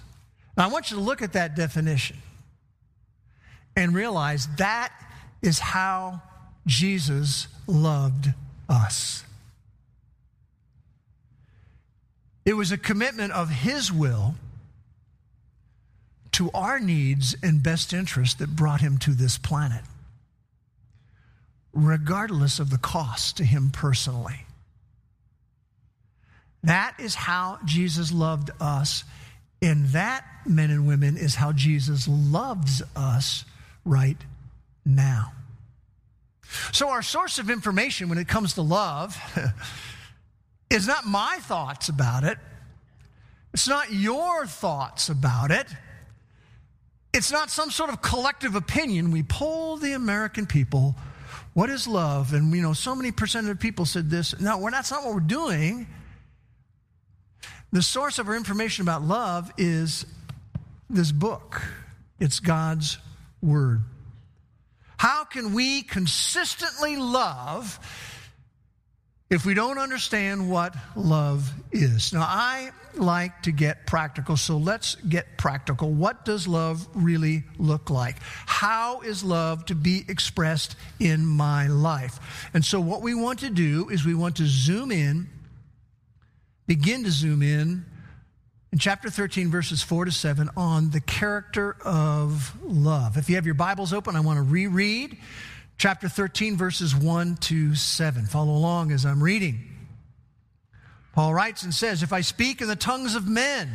Now, 0.54 0.68
I 0.68 0.70
want 0.70 0.90
you 0.90 0.98
to 0.98 1.02
look 1.02 1.22
at 1.22 1.32
that 1.32 1.56
definition 1.56 2.18
and 3.74 3.94
realize 3.94 4.46
that 4.58 4.92
is 5.40 5.60
how 5.60 6.20
Jesus 6.66 7.48
loved 7.66 8.34
us. 8.68 9.24
It 12.44 12.52
was 12.52 12.70
a 12.70 12.76
commitment 12.76 13.32
of 13.32 13.48
His 13.48 13.90
will 13.90 14.34
to 16.32 16.50
our 16.52 16.78
needs 16.78 17.34
and 17.42 17.62
best 17.62 17.94
interest 17.94 18.40
that 18.40 18.54
brought 18.54 18.82
Him 18.82 18.98
to 18.98 19.12
this 19.12 19.38
planet, 19.38 19.80
regardless 21.72 22.58
of 22.58 22.70
the 22.70 22.78
cost 22.78 23.36
to 23.38 23.44
Him 23.44 23.70
personally. 23.70 24.46
That 26.62 26.94
is 26.98 27.14
how 27.14 27.58
Jesus 27.64 28.12
loved 28.12 28.50
us. 28.60 29.04
And 29.60 29.86
that, 29.88 30.24
men 30.46 30.70
and 30.70 30.86
women, 30.86 31.16
is 31.16 31.34
how 31.34 31.52
Jesus 31.52 32.06
loves 32.08 32.82
us 32.94 33.44
right 33.84 34.18
now. 34.84 35.32
So, 36.72 36.88
our 36.88 37.02
source 37.02 37.38
of 37.38 37.50
information 37.50 38.08
when 38.08 38.18
it 38.18 38.28
comes 38.28 38.54
to 38.54 38.62
love 38.62 39.20
is 40.70 40.86
not 40.86 41.06
my 41.06 41.38
thoughts 41.40 41.88
about 41.88 42.24
it. 42.24 42.38
It's 43.52 43.68
not 43.68 43.92
your 43.92 44.46
thoughts 44.46 45.08
about 45.08 45.50
it. 45.50 45.66
It's 47.12 47.32
not 47.32 47.50
some 47.50 47.70
sort 47.70 47.90
of 47.90 48.02
collective 48.02 48.54
opinion. 48.54 49.10
We 49.10 49.22
poll 49.22 49.76
the 49.76 49.92
American 49.92 50.46
people. 50.46 50.94
What 51.58 51.70
is 51.70 51.88
love? 51.88 52.34
And 52.34 52.54
you 52.54 52.62
know, 52.62 52.72
so 52.72 52.94
many 52.94 53.10
percent 53.10 53.48
of 53.48 53.58
people 53.58 53.84
said 53.84 54.10
this. 54.10 54.38
No, 54.38 54.58
we're 54.58 54.70
not, 54.70 54.76
that's 54.76 54.92
not 54.92 55.04
what 55.04 55.12
we're 55.12 55.18
doing. 55.18 55.88
The 57.72 57.82
source 57.82 58.20
of 58.20 58.28
our 58.28 58.36
information 58.36 58.82
about 58.82 59.02
love 59.02 59.52
is 59.58 60.06
this 60.88 61.10
book. 61.10 61.60
It's 62.20 62.38
God's 62.38 62.98
Word. 63.42 63.80
How 64.98 65.24
can 65.24 65.52
we 65.52 65.82
consistently 65.82 66.94
love 66.96 67.80
if 69.30 69.44
we 69.44 69.52
don't 69.52 69.78
understand 69.78 70.50
what 70.50 70.74
love 70.96 71.52
is. 71.70 72.12
Now, 72.12 72.22
I 72.22 72.70
like 72.94 73.42
to 73.42 73.52
get 73.52 73.86
practical, 73.86 74.36
so 74.36 74.56
let's 74.56 74.94
get 74.96 75.36
practical. 75.36 75.90
What 75.90 76.24
does 76.24 76.48
love 76.48 76.88
really 76.94 77.44
look 77.58 77.90
like? 77.90 78.16
How 78.46 79.00
is 79.00 79.22
love 79.22 79.66
to 79.66 79.74
be 79.74 80.04
expressed 80.08 80.76
in 80.98 81.26
my 81.26 81.66
life? 81.66 82.48
And 82.54 82.64
so, 82.64 82.80
what 82.80 83.02
we 83.02 83.14
want 83.14 83.40
to 83.40 83.50
do 83.50 83.88
is 83.90 84.04
we 84.04 84.14
want 84.14 84.36
to 84.36 84.46
zoom 84.46 84.90
in, 84.90 85.28
begin 86.66 87.04
to 87.04 87.10
zoom 87.10 87.42
in 87.42 87.84
in 88.72 88.78
chapter 88.78 89.08
13, 89.10 89.50
verses 89.50 89.82
4 89.82 90.06
to 90.06 90.12
7, 90.12 90.50
on 90.56 90.90
the 90.90 91.00
character 91.00 91.76
of 91.84 92.54
love. 92.62 93.16
If 93.16 93.28
you 93.28 93.36
have 93.36 93.46
your 93.46 93.54
Bibles 93.54 93.92
open, 93.92 94.14
I 94.16 94.20
want 94.20 94.38
to 94.38 94.42
reread 94.42 95.16
chapter 95.78 96.08
13, 96.08 96.56
verses 96.56 96.94
1 96.94 97.36
to 97.36 97.74
7. 97.76 98.26
Follow 98.26 98.52
along 98.52 98.90
as 98.90 99.06
I'm 99.06 99.22
reading. 99.22 99.60
Paul 101.14 101.32
writes 101.32 101.62
and 101.62 101.72
says, 101.72 102.02
If 102.02 102.12
I 102.12 102.20
speak 102.20 102.60
in 102.60 102.68
the 102.68 102.76
tongues 102.76 103.14
of 103.14 103.26
men 103.26 103.70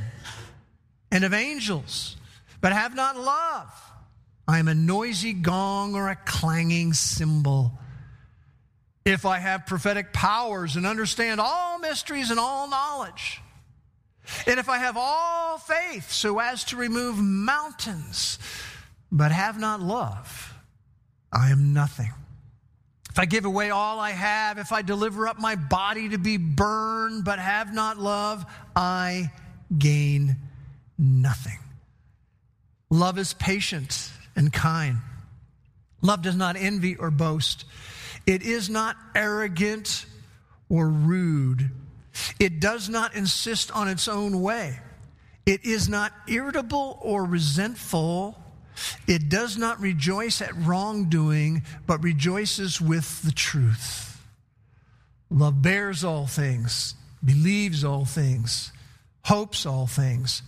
and 1.12 1.24
of 1.24 1.33
angels, 1.33 2.17
but 2.62 2.74
have 2.74 2.93
not 2.93 3.17
love, 3.17 3.72
I 4.48 4.60
am 4.60 4.67
a 4.67 4.75
noisy 4.75 5.33
gong 5.33 5.95
or 5.95 6.10
a 6.10 6.15
clanging 6.15 6.93
cymbal. 6.93 7.72
If 9.05 9.25
I 9.25 9.39
have 9.39 9.65
prophetic 9.65 10.13
powers 10.13 10.75
and 10.75 10.86
understand 10.86 11.41
all 11.41 11.79
mysteries 11.79 12.31
and 12.31 12.39
all 12.39 12.69
knowledge, 12.69 13.41
and 14.48 14.60
if 14.60 14.69
I 14.69 14.77
have 14.77 14.95
all 14.98 15.57
faith 15.57 16.12
so 16.12 16.39
as 16.39 16.63
to 16.65 16.77
remove 16.77 17.17
mountains, 17.17 18.39
but 19.12 19.31
have 19.31 19.60
not 19.60 19.81
love, 19.81 20.52
I 21.34 21.50
am 21.50 21.74
nothing. 21.74 22.12
If 23.10 23.20
I 23.20 23.25
give 23.25 23.46
away 23.46 23.70
all 23.70 24.00
I 24.00 24.12
have, 24.12 24.58
if 24.58 24.72
I 24.72 24.82
deliver 24.82 25.28
up 25.28 25.40
my 25.40 25.56
body 25.56 26.10
to 26.10 26.18
be 26.18 26.38
burned 26.38 27.25
but 27.25 27.40
have 27.40 27.74
not 27.74 28.00
love, 28.00 28.46
I 28.75 29.32
gain 29.78 30.38
nothing. 30.98 31.60
Love 32.90 33.18
is 33.18 33.34
patient 33.34 34.12
and 34.36 34.52
kind. 34.52 34.98
Love 36.02 36.22
does 36.22 36.36
not 36.36 36.56
envy 36.56 36.96
or 36.96 37.12
boast. 37.12 37.66
It 38.25 38.44
is 38.44 38.70
not 38.70 38.96
arrogant 39.16 40.06
or 40.70 40.88
rude. 40.88 41.70
It 42.40 42.60
does 42.60 42.90
not 42.90 43.16
insist 43.16 43.72
on 43.72 43.88
its 43.88 44.08
own 44.08 44.42
way. 44.42 44.80
It 45.46 45.66
is 45.66 45.90
not 45.90 46.13
irritable 46.28 46.98
or 47.02 47.25
resentful. 47.25 48.38
It 49.08 49.30
does 49.30 49.58
not 49.58 49.80
rejoice 49.80 50.42
at 50.42 50.56
wrongdoing, 50.56 51.63
but 51.86 52.03
rejoices 52.03 52.80
with 52.82 53.22
the 53.24 53.32
truth. 53.32 54.22
Love 55.30 55.62
bears 55.62 56.03
all 56.03 56.27
things, 56.27 56.96
believes 57.24 57.84
all 57.84 58.06
things, 58.06 58.72
hopes 59.24 59.65
all 59.65 59.88
things, 59.88 60.42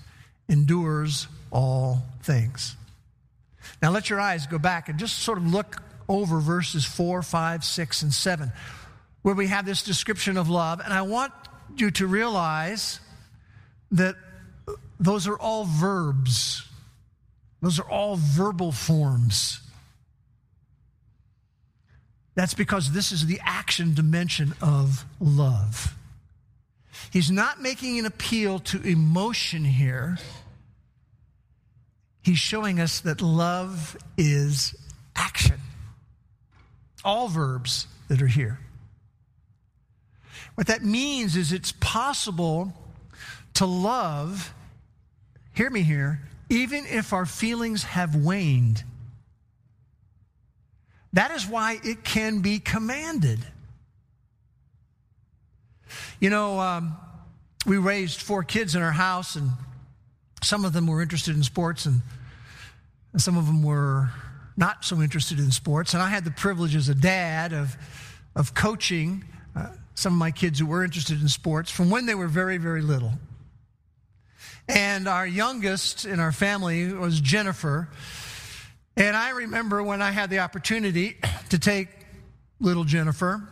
endures 0.48 1.28
all 1.52 2.04
things. 2.22 2.76
Now 3.82 3.92
let 3.92 4.10
your 4.10 4.20
eyes 4.20 4.48
go 4.48 4.60
back 4.60 4.90
and 4.90 5.00
just 5.00 5.20
sort 5.20 5.38
of 5.38 5.48
look 5.52 5.82
over 6.08 6.40
verses 6.40 6.86
4, 6.86 7.24
5, 7.24 7.64
6, 7.64 8.02
and 8.04 8.14
7, 8.14 8.52
where 9.22 9.36
we 9.36 9.48
have 9.48 9.66
this 9.66 9.84
description 9.84 10.38
of 10.38 10.50
love. 10.50 10.82
And 10.84 10.94
I 10.94 11.02
want 11.02 11.34
you 11.78 11.92
to 11.92 12.08
realize 12.08 13.00
that 13.92 14.16
those 15.00 15.28
are 15.28 15.38
all 15.38 15.66
verbs, 15.66 16.65
those 17.66 17.80
are 17.80 17.90
all 17.90 18.16
verbal 18.16 18.72
forms. 18.72 19.60
That's 22.36 22.54
because 22.54 22.92
this 22.92 23.12
is 23.12 23.26
the 23.26 23.40
action 23.44 23.96
dimension 23.96 24.54
of 24.62 25.04
love. 25.20 25.96
He's 27.12 27.32
not 27.32 27.64
making 27.64 27.98
an 27.98 28.06
appeal 28.06 28.60
to 28.60 28.82
emotion 28.84 29.64
here. 29.66 30.20
He's 32.22 32.38
showing 32.38 32.80
us 32.80 33.00
that 33.00 33.20
love 33.20 33.98
is 34.16 34.76
action. 35.16 35.60
All 37.04 37.30
verbs 37.30 37.88
that 38.10 38.22
are 38.22 38.28
here. 38.28 38.60
What 40.54 40.68
that 40.68 40.84
means 40.84 41.36
is 41.36 41.52
it's 41.52 41.72
possible 41.72 42.74
to 43.56 43.66
love, 43.66 44.54
hear 45.54 45.72
me 45.72 45.82
here, 45.82 46.22
even 46.50 46.86
if 46.86 47.14
our 47.14 47.26
feelings 47.26 47.84
have 47.84 48.16
waned. 48.16 48.84
That 51.14 51.32
is 51.32 51.48
why 51.48 51.80
it 51.84 52.04
can 52.04 52.42
be 52.42 52.60
commanded. 52.60 53.40
You 56.20 56.30
know, 56.30 56.60
um, 56.60 56.98
we 57.66 57.78
raised 57.78 58.22
four 58.22 58.44
kids 58.44 58.76
in 58.76 58.82
our 58.82 58.92
house, 58.92 59.36
and 59.36 59.50
some 60.44 60.66
of 60.66 60.74
them 60.74 60.88
were 60.88 61.02
interested 61.02 61.36
in 61.36 61.44
sports, 61.44 61.86
and 61.86 62.02
some 63.18 63.38
of 63.38 63.46
them 63.46 63.64
were 63.64 64.12
not 64.58 64.84
so 64.86 65.02
interested 65.02 65.40
in 65.40 65.52
sports. 65.52 65.94
And 65.94 66.04
I 66.04 66.10
had 66.10 66.24
the 66.24 66.32
privilege 66.32 66.76
as 66.76 66.90
a 66.90 66.96
dad 66.96 67.54
of, 67.54 67.76
of 68.36 68.54
coaching 68.54 69.24
uh, 69.56 69.68
some 69.96 70.14
of 70.14 70.20
my 70.20 70.32
kids 70.32 70.60
who 70.60 70.66
were 70.66 70.84
interested 70.84 71.22
in 71.22 71.30
sports 71.30 71.72
from 71.72 71.90
when 71.90 72.06
they 72.06 72.16
were 72.16 72.28
very, 72.28 72.58
very 72.58 72.82
little. 72.82 73.14
And 74.68 75.08
our 75.08 75.28
youngest 75.28 76.06
in 76.06 76.20
our 76.20 76.32
family 76.32 76.92
was 76.92 77.20
Jennifer. 77.20 77.90
And 78.98 79.16
I 79.16 79.32
remember 79.32 79.84
when 79.84 80.02
I 80.02 80.12
had 80.12 80.30
the 80.30 80.40
opportunity 80.40 81.18
to 81.50 81.60
take 81.60 81.90
little 82.60 82.84
Jennifer 82.84 83.48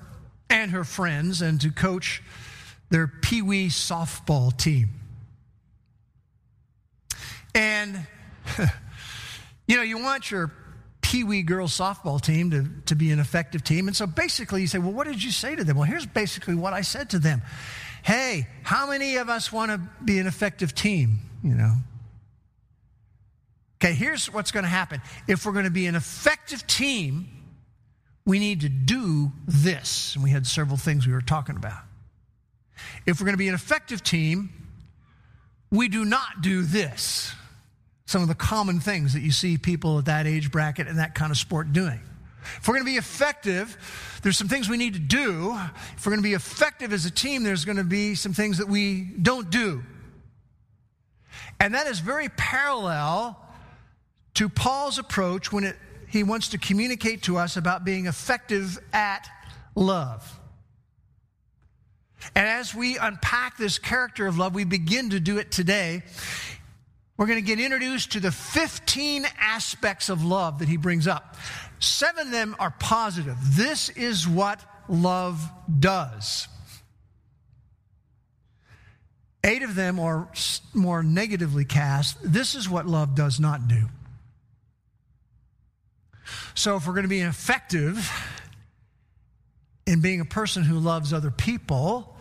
and 0.50 0.72
her 0.72 0.84
friends 0.84 1.42
and 1.42 1.60
to 1.62 1.72
coach 1.72 2.24
their 2.90 3.08
Pee 3.08 3.42
Wee 3.42 3.68
softball 3.68 4.56
team. 4.56 4.90
And, 7.54 8.08
you 9.68 9.76
know, 9.76 9.84
you 9.84 10.00
want 10.00 10.32
your 10.32 10.52
Pee 11.02 11.24
Wee 11.24 11.44
girls 11.44 11.78
softball 11.78 12.20
team 12.20 12.50
to, 12.52 12.68
to 12.88 12.96
be 12.96 13.12
an 13.12 13.20
effective 13.20 13.64
team. 13.64 13.88
And 13.88 13.96
so 13.96 14.08
basically, 14.08 14.62
you 14.62 14.68
say, 14.68 14.80
well, 14.80 14.94
what 14.94 15.06
did 15.06 15.24
you 15.24 15.32
say 15.32 15.56
to 15.56 15.64
them? 15.64 15.78
Well, 15.78 15.86
here's 15.86 16.06
basically 16.06 16.56
what 16.56 16.74
I 16.74 16.82
said 16.82 17.12
to 17.12 17.20
them 17.20 17.44
Hey, 18.04 18.48
how 18.62 18.90
many 18.90 19.16
of 19.16 19.30
us 19.30 19.52
want 19.52 19.72
to 19.72 19.82
be 20.04 20.20
an 20.20 20.28
effective 20.28 20.76
team? 20.76 21.20
You 21.44 21.56
know, 21.56 21.74
Okay, 23.84 23.94
here's 23.94 24.32
what's 24.32 24.52
going 24.52 24.64
to 24.64 24.70
happen. 24.70 25.02
If 25.28 25.46
we're 25.46 25.52
going 25.52 25.66
to 25.66 25.72
be 25.72 25.88
an 25.88 25.96
effective 25.96 26.66
team, 26.66 27.28
we 28.26 28.40
need 28.40 28.62
to 28.62 28.70
do 28.70 29.34
this. 29.46 30.16
And 30.16 30.24
we 30.24 30.30
had 30.30 30.48
several 30.48 30.78
things 30.78 31.06
we 31.06 31.12
were 31.12 31.20
talking 31.20 31.58
about. 31.58 31.82
If 33.06 33.20
we're 33.20 33.26
going 33.26 33.34
to 33.34 33.40
be 33.40 33.50
an 33.50 33.56
effective 33.56 34.02
team, 34.02 34.54
we 35.70 35.90
do 35.90 36.06
not 36.06 36.42
do 36.42 36.62
this. 36.62 37.34
Some 38.06 38.22
of 38.22 38.30
the 38.30 38.36
common 38.36 38.80
things 38.80 39.16
that 39.16 39.20
you 39.20 39.34
see 39.34 39.58
people 39.58 40.00
at 40.00 40.06
that 40.06 40.28
age 40.28 40.50
bracket 40.50 40.88
and 40.88 41.00
that 41.00 41.14
kind 41.14 41.30
of 41.30 41.38
sport 41.38 41.74
doing. 41.74 42.00
If 42.58 42.68
we're 42.68 42.76
going 42.76 42.86
to 42.86 42.92
be 42.92 42.98
effective, 42.98 44.20
there's 44.24 44.38
some 44.38 44.48
things 44.48 44.70
we 44.70 44.78
need 44.78 44.94
to 44.94 45.00
do. 45.00 45.58
If 45.96 46.06
we're 46.06 46.12
going 46.12 46.24
to 46.24 46.30
be 46.30 46.34
effective 46.34 46.94
as 46.94 47.06
a 47.06 47.12
team, 47.12 47.44
there's 47.44 47.66
going 47.66 47.78
to 47.78 47.84
be 47.84 48.16
some 48.16 48.34
things 48.34 48.58
that 48.58 48.68
we 48.68 49.02
don't 49.02 49.50
do. 49.50 49.84
And 51.60 51.74
that 51.76 51.88
is 51.88 52.00
very 52.00 52.30
parallel 52.30 53.40
to 54.36 54.50
Paul's 54.50 54.98
approach 54.98 55.52
when 55.52 55.64
it, 55.64 55.76
he 56.08 56.24
wants 56.24 56.50
to 56.50 56.58
communicate 56.58 57.24
to 57.24 57.38
us 57.38 57.58
about 57.58 57.86
being 57.86 58.06
effective 58.06 58.80
at 58.92 59.28
love. 59.76 60.40
And 62.36 62.48
as 62.48 62.74
we 62.74 62.98
unpack 62.98 63.58
this 63.58 63.78
character 63.80 64.28
of 64.28 64.38
love, 64.38 64.56
we 64.56 64.64
begin 64.64 65.10
to 65.12 65.20
do 65.20 65.38
it 65.38 65.52
today. 65.52 66.04
We're 67.18 67.28
going 67.28 67.40
to 67.40 67.46
get 67.46 67.60
introduced 67.60 68.14
to 68.14 68.20
the 68.20 68.32
15 68.32 69.26
aspects 69.40 70.10
of 70.10 70.24
love 70.24 70.60
that 70.60 70.68
he 70.68 70.78
brings 70.78 71.08
up. 71.08 71.36
Seven 71.84 72.28
of 72.28 72.32
them 72.32 72.56
are 72.60 72.72
positive. 72.80 73.36
This 73.44 73.90
is 73.90 74.26
what 74.26 74.62
love 74.88 75.46
does. 75.80 76.48
Eight 79.44 79.64
of 79.64 79.76
them 79.76 80.00
are 80.00 80.30
more 80.74 81.04
negatively 81.04 81.66
cast. 81.66 82.18
This 82.24 82.56
is 82.56 82.70
what 82.70 82.88
love 82.88 83.16
does 83.16 83.38
not 83.38 83.68
do. 83.68 83.90
So, 86.56 86.78
if 86.78 86.88
we're 86.88 86.94
going 86.94 87.04
to 87.04 87.10
be 87.10 87.20
effective 87.20 88.10
in 89.86 90.00
being 90.00 90.22
a 90.22 90.26
person 90.26 90.64
who 90.64 90.80
loves 90.80 91.12
other 91.12 91.32
people, 91.32 92.16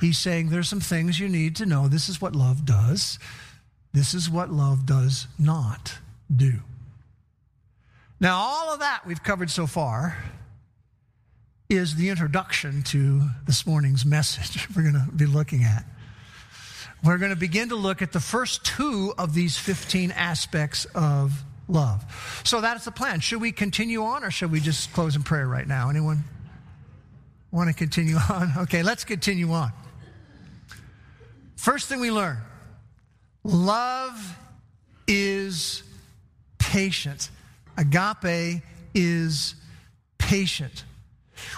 he's 0.00 0.16
saying 0.16 0.50
there's 0.50 0.68
some 0.68 0.78
things 0.78 1.18
you 1.18 1.28
need 1.28 1.56
to 1.56 1.66
know. 1.66 1.88
This 1.88 2.08
is 2.08 2.20
what 2.20 2.36
love 2.36 2.64
does. 2.64 3.18
This 3.92 4.14
is 4.14 4.30
what 4.30 4.52
love 4.52 4.86
does 4.86 5.26
not 5.40 5.98
do. 6.34 6.60
Now, 8.22 8.36
all 8.36 8.72
of 8.72 8.78
that 8.78 9.04
we've 9.04 9.20
covered 9.20 9.50
so 9.50 9.66
far 9.66 10.16
is 11.68 11.96
the 11.96 12.08
introduction 12.08 12.84
to 12.84 13.28
this 13.46 13.66
morning's 13.66 14.06
message 14.06 14.68
we're 14.76 14.82
going 14.82 14.94
to 14.94 15.10
be 15.10 15.26
looking 15.26 15.64
at. 15.64 15.84
We're 17.02 17.18
going 17.18 17.32
to 17.32 17.36
begin 17.36 17.70
to 17.70 17.74
look 17.74 18.00
at 18.00 18.12
the 18.12 18.20
first 18.20 18.64
two 18.64 19.12
of 19.18 19.34
these 19.34 19.58
15 19.58 20.12
aspects 20.12 20.84
of 20.94 21.32
love. 21.66 22.04
So 22.44 22.60
that's 22.60 22.84
the 22.84 22.92
plan. 22.92 23.18
Should 23.18 23.40
we 23.40 23.50
continue 23.50 24.04
on 24.04 24.22
or 24.22 24.30
should 24.30 24.52
we 24.52 24.60
just 24.60 24.92
close 24.92 25.16
in 25.16 25.24
prayer 25.24 25.48
right 25.48 25.66
now? 25.66 25.90
Anyone 25.90 26.22
want 27.50 27.70
to 27.70 27.74
continue 27.74 28.18
on? 28.30 28.52
Okay, 28.56 28.84
let's 28.84 29.02
continue 29.02 29.50
on. 29.50 29.72
First 31.56 31.88
thing 31.88 31.98
we 31.98 32.12
learn 32.12 32.38
love 33.42 34.36
is 35.08 35.82
patient. 36.58 37.28
Agape 37.76 38.62
is 38.94 39.54
patient. 40.18 40.84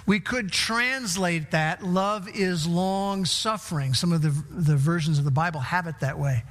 We 0.07 0.20
could 0.20 0.50
translate 0.50 1.50
that 1.50 1.83
love 1.83 2.29
is 2.29 2.66
long 2.66 3.24
suffering. 3.24 3.94
Some 3.94 4.12
of 4.12 4.22
the, 4.22 4.31
the 4.50 4.77
versions 4.77 5.18
of 5.18 5.24
the 5.24 5.31
Bible 5.31 5.61
have 5.61 5.87
it 5.87 6.00
that 6.00 6.18
way. 6.18 6.44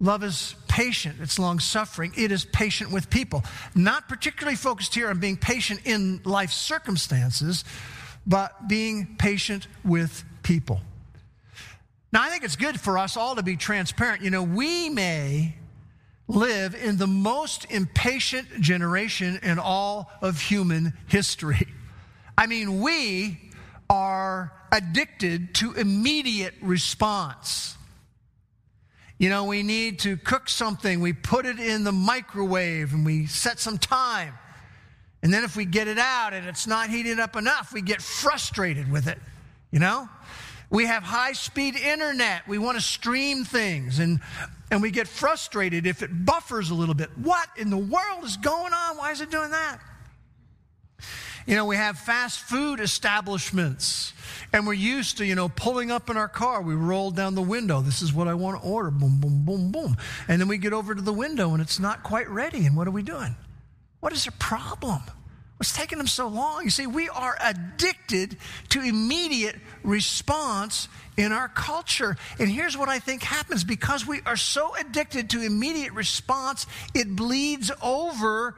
Love 0.00 0.22
is 0.22 0.54
patient, 0.68 1.16
it's 1.20 1.40
long 1.40 1.58
suffering, 1.58 2.12
it 2.16 2.30
is 2.30 2.44
patient 2.44 2.92
with 2.92 3.10
people. 3.10 3.42
Not 3.74 4.08
particularly 4.08 4.54
focused 4.54 4.94
here 4.94 5.08
on 5.08 5.18
being 5.18 5.36
patient 5.36 5.80
in 5.84 6.20
life 6.24 6.52
circumstances, 6.52 7.64
but 8.24 8.68
being 8.68 9.16
patient 9.18 9.66
with 9.84 10.24
people. 10.44 10.80
Now, 12.12 12.22
I 12.22 12.30
think 12.30 12.44
it's 12.44 12.56
good 12.56 12.80
for 12.80 12.96
us 12.96 13.16
all 13.16 13.34
to 13.36 13.42
be 13.42 13.56
transparent. 13.56 14.22
You 14.22 14.30
know, 14.30 14.44
we 14.44 14.88
may 14.88 15.56
live 16.28 16.74
in 16.74 16.98
the 16.98 17.06
most 17.06 17.66
impatient 17.70 18.60
generation 18.60 19.40
in 19.42 19.58
all 19.58 20.10
of 20.20 20.40
human 20.40 20.92
history. 21.06 21.66
I 22.36 22.46
mean, 22.46 22.80
we 22.80 23.40
are 23.90 24.52
addicted 24.70 25.54
to 25.56 25.72
immediate 25.72 26.54
response. 26.60 27.76
You 29.16 29.30
know, 29.30 29.44
we 29.44 29.62
need 29.62 30.00
to 30.00 30.16
cook 30.16 30.48
something, 30.48 31.00
we 31.00 31.14
put 31.14 31.46
it 31.46 31.58
in 31.58 31.82
the 31.82 31.92
microwave 31.92 32.92
and 32.92 33.04
we 33.04 33.26
set 33.26 33.58
some 33.58 33.78
time. 33.78 34.34
And 35.22 35.32
then 35.32 35.42
if 35.42 35.56
we 35.56 35.64
get 35.64 35.88
it 35.88 35.98
out 35.98 36.32
and 36.32 36.46
it's 36.46 36.66
not 36.66 36.90
heated 36.90 37.18
up 37.18 37.34
enough, 37.34 37.72
we 37.72 37.82
get 37.82 38.00
frustrated 38.00 38.92
with 38.92 39.08
it. 39.08 39.18
You 39.72 39.80
know? 39.80 40.08
We 40.70 40.84
have 40.86 41.02
high 41.02 41.32
speed 41.32 41.74
internet. 41.74 42.46
We 42.46 42.58
want 42.58 42.76
to 42.76 42.82
stream 42.82 43.44
things 43.44 43.98
and, 43.98 44.20
and 44.70 44.82
we 44.82 44.90
get 44.90 45.08
frustrated 45.08 45.86
if 45.86 46.02
it 46.02 46.24
buffers 46.24 46.70
a 46.70 46.74
little 46.74 46.94
bit. 46.94 47.10
What 47.16 47.48
in 47.56 47.70
the 47.70 47.78
world 47.78 48.24
is 48.24 48.36
going 48.36 48.72
on? 48.72 48.96
Why 48.96 49.12
is 49.12 49.20
it 49.20 49.30
doing 49.30 49.50
that? 49.50 49.78
You 51.46 51.54
know, 51.54 51.64
we 51.64 51.76
have 51.76 51.98
fast 51.98 52.40
food 52.40 52.78
establishments, 52.78 54.12
and 54.52 54.66
we're 54.66 54.74
used 54.74 55.16
to, 55.16 55.24
you 55.24 55.34
know, 55.34 55.48
pulling 55.48 55.90
up 55.90 56.10
in 56.10 56.18
our 56.18 56.28
car. 56.28 56.60
We 56.60 56.74
roll 56.74 57.10
down 57.10 57.34
the 57.34 57.40
window. 57.40 57.80
This 57.80 58.02
is 58.02 58.12
what 58.12 58.28
I 58.28 58.34
want 58.34 58.60
to 58.60 58.68
order. 58.68 58.90
Boom, 58.90 59.18
boom, 59.18 59.44
boom, 59.46 59.72
boom. 59.72 59.96
And 60.28 60.38
then 60.38 60.48
we 60.48 60.58
get 60.58 60.74
over 60.74 60.94
to 60.94 61.00
the 61.00 61.12
window, 61.12 61.54
and 61.54 61.62
it's 61.62 61.80
not 61.80 62.02
quite 62.02 62.28
ready. 62.28 62.66
And 62.66 62.76
what 62.76 62.86
are 62.86 62.90
we 62.90 63.02
doing? 63.02 63.34
What 64.00 64.12
is 64.12 64.26
the 64.26 64.32
problem? 64.32 65.00
What's 65.58 65.72
taking 65.72 65.98
them 65.98 66.06
so 66.06 66.28
long? 66.28 66.62
You 66.62 66.70
see, 66.70 66.86
we 66.86 67.08
are 67.08 67.36
addicted 67.42 68.36
to 68.70 68.80
immediate 68.80 69.56
response 69.82 70.88
in 71.16 71.32
our 71.32 71.48
culture. 71.48 72.16
And 72.38 72.48
here's 72.48 72.76
what 72.76 72.88
I 72.88 73.00
think 73.00 73.24
happens 73.24 73.64
because 73.64 74.06
we 74.06 74.20
are 74.24 74.36
so 74.36 74.76
addicted 74.76 75.30
to 75.30 75.42
immediate 75.42 75.92
response, 75.92 76.68
it 76.94 77.14
bleeds 77.14 77.72
over 77.82 78.54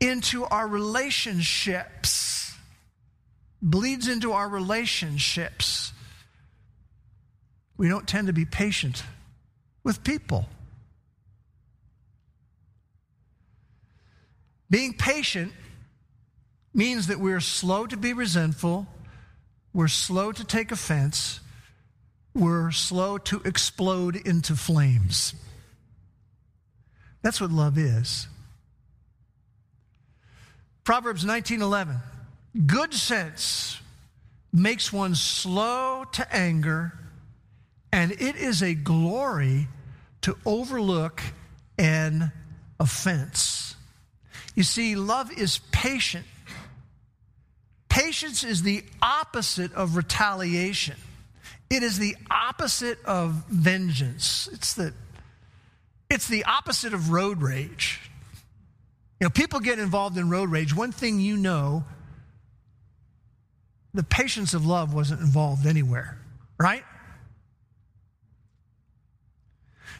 into 0.00 0.44
our 0.44 0.66
relationships. 0.66 2.54
Bleeds 3.60 4.08
into 4.08 4.32
our 4.32 4.48
relationships. 4.48 5.92
We 7.76 7.90
don't 7.90 8.08
tend 8.08 8.28
to 8.28 8.32
be 8.32 8.46
patient 8.46 9.02
with 9.84 10.02
people. 10.02 10.46
Being 14.70 14.94
patient 14.94 15.52
means 16.72 17.08
that 17.08 17.18
we're 17.18 17.40
slow 17.40 17.86
to 17.86 17.96
be 17.96 18.12
resentful, 18.12 18.86
we're 19.72 19.88
slow 19.88 20.32
to 20.32 20.44
take 20.44 20.72
offense, 20.72 21.40
we're 22.34 22.70
slow 22.70 23.18
to 23.18 23.40
explode 23.44 24.16
into 24.16 24.54
flames. 24.54 25.34
That's 27.22 27.40
what 27.40 27.50
love 27.50 27.76
is. 27.76 28.26
Proverbs 30.84 31.24
19:11 31.24 32.00
Good 32.66 32.94
sense 32.94 33.78
makes 34.52 34.92
one 34.92 35.14
slow 35.14 36.04
to 36.12 36.34
anger 36.34 36.98
and 37.92 38.12
it 38.12 38.36
is 38.36 38.62
a 38.62 38.74
glory 38.74 39.68
to 40.22 40.36
overlook 40.44 41.22
an 41.78 42.32
offense. 42.78 43.76
You 44.54 44.62
see 44.62 44.96
love 44.96 45.30
is 45.32 45.58
patient 45.70 46.26
Patience 48.10 48.42
is 48.42 48.64
the 48.64 48.82
opposite 49.00 49.72
of 49.72 49.94
retaliation. 49.94 50.96
It 51.70 51.84
is 51.84 51.96
the 51.96 52.16
opposite 52.28 52.98
of 53.04 53.44
vengeance. 53.48 54.48
It's 54.52 54.74
the, 54.74 54.92
it's 56.10 56.26
the 56.26 56.42
opposite 56.42 56.92
of 56.92 57.12
road 57.12 57.40
rage. 57.40 58.00
You 59.20 59.26
know, 59.26 59.30
people 59.30 59.60
get 59.60 59.78
involved 59.78 60.18
in 60.18 60.28
road 60.28 60.50
rage. 60.50 60.74
One 60.74 60.90
thing 60.90 61.20
you 61.20 61.36
know, 61.36 61.84
the 63.94 64.02
patience 64.02 64.54
of 64.54 64.66
love 64.66 64.92
wasn't 64.92 65.20
involved 65.20 65.64
anywhere, 65.64 66.18
right? 66.58 66.82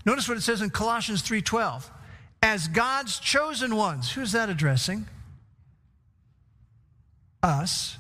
Notice 0.05 0.29
what 0.29 0.37
it 0.37 0.41
says 0.41 0.63
in 0.63 0.71
Colossians 0.71 1.23
3:12. 1.23 1.89
As 2.43 2.67
God's 2.67 3.21
chosen 3.21 3.77
ones, 3.77 4.11
who's 4.11 4.33
that 4.33 4.51
addressing? 4.51 5.07
us, 7.43 7.97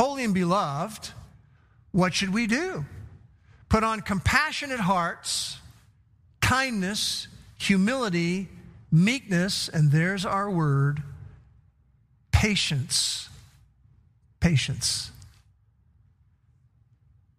holy 0.00 0.24
and 0.24 0.32
beloved, 0.32 1.10
what 1.92 2.14
should 2.14 2.32
we 2.32 2.46
do? 2.46 2.86
Put 3.68 3.84
on 3.84 4.00
compassionate 4.00 4.80
hearts, 4.80 5.58
kindness, 6.40 7.28
humility, 7.58 8.48
meekness, 8.90 9.68
and 9.68 9.92
there's 9.92 10.24
our 10.24 10.50
word 10.50 11.02
patience. 12.32 13.28
Patience. 14.40 15.10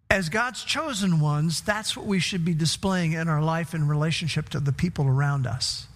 As 0.08 0.28
God's 0.28 0.62
chosen 0.62 1.18
ones, 1.18 1.62
that's 1.62 1.96
what 1.96 2.06
we 2.06 2.20
should 2.20 2.44
be 2.44 2.54
displaying 2.54 3.10
in 3.10 3.28
our 3.28 3.42
life 3.42 3.74
in 3.74 3.88
relationship 3.88 4.50
to 4.50 4.60
the 4.60 4.72
people 4.72 5.08
around 5.08 5.48
us. 5.48 5.88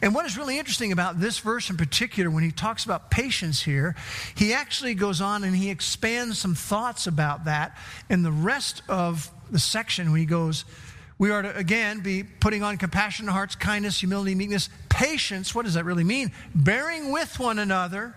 And 0.00 0.14
what 0.14 0.26
is 0.26 0.36
really 0.36 0.58
interesting 0.58 0.92
about 0.92 1.20
this 1.20 1.38
verse 1.38 1.70
in 1.70 1.76
particular, 1.76 2.30
when 2.30 2.42
he 2.42 2.50
talks 2.50 2.84
about 2.84 3.10
patience 3.10 3.62
here, 3.62 3.94
he 4.34 4.52
actually 4.52 4.94
goes 4.94 5.20
on 5.20 5.44
and 5.44 5.56
he 5.56 5.70
expands 5.70 6.38
some 6.38 6.54
thoughts 6.54 7.06
about 7.06 7.44
that 7.44 7.76
in 8.10 8.22
the 8.22 8.32
rest 8.32 8.82
of 8.88 9.30
the 9.50 9.58
section 9.58 10.10
when 10.10 10.20
he 10.20 10.26
goes, 10.26 10.64
we 11.18 11.30
are 11.30 11.42
to 11.42 11.56
again 11.56 12.00
be 12.00 12.24
putting 12.24 12.62
on 12.62 12.78
compassionate 12.78 13.32
hearts, 13.32 13.54
kindness, 13.54 14.00
humility, 14.00 14.34
meekness, 14.34 14.68
patience. 14.88 15.54
What 15.54 15.64
does 15.64 15.74
that 15.74 15.84
really 15.84 16.04
mean? 16.04 16.32
Bearing 16.54 17.12
with 17.12 17.38
one 17.38 17.58
another. 17.58 18.14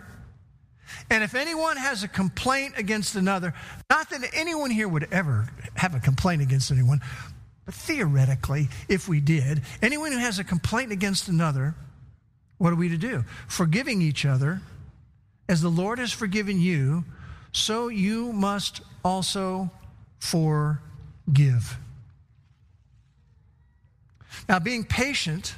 And 1.09 1.23
if 1.23 1.35
anyone 1.35 1.77
has 1.77 2.03
a 2.03 2.07
complaint 2.07 2.75
against 2.77 3.15
another, 3.15 3.53
not 3.89 4.09
that 4.09 4.21
anyone 4.33 4.71
here 4.71 4.87
would 4.87 5.07
ever 5.11 5.47
have 5.75 5.93
a 5.93 5.99
complaint 5.99 6.41
against 6.41 6.71
anyone, 6.71 7.01
but 7.65 7.73
theoretically, 7.73 8.69
if 8.87 9.07
we 9.07 9.19
did, 9.19 9.63
anyone 9.81 10.11
who 10.11 10.19
has 10.19 10.37
a 10.37 10.43
complaint 10.43 10.91
against 10.91 11.27
another, 11.27 11.73
what 12.57 12.71
are 12.71 12.75
we 12.75 12.89
to 12.89 12.97
do? 12.97 13.23
Forgiving 13.47 14.01
each 14.01 14.25
other, 14.25 14.61
as 15.49 15.61
the 15.61 15.69
Lord 15.69 15.99
has 15.99 16.11
forgiven 16.11 16.59
you, 16.59 17.03
so 17.51 17.87
you 17.87 18.31
must 18.33 18.81
also 19.03 19.71
forgive. 20.19 21.77
Now, 24.47 24.59
being 24.59 24.83
patient 24.83 25.55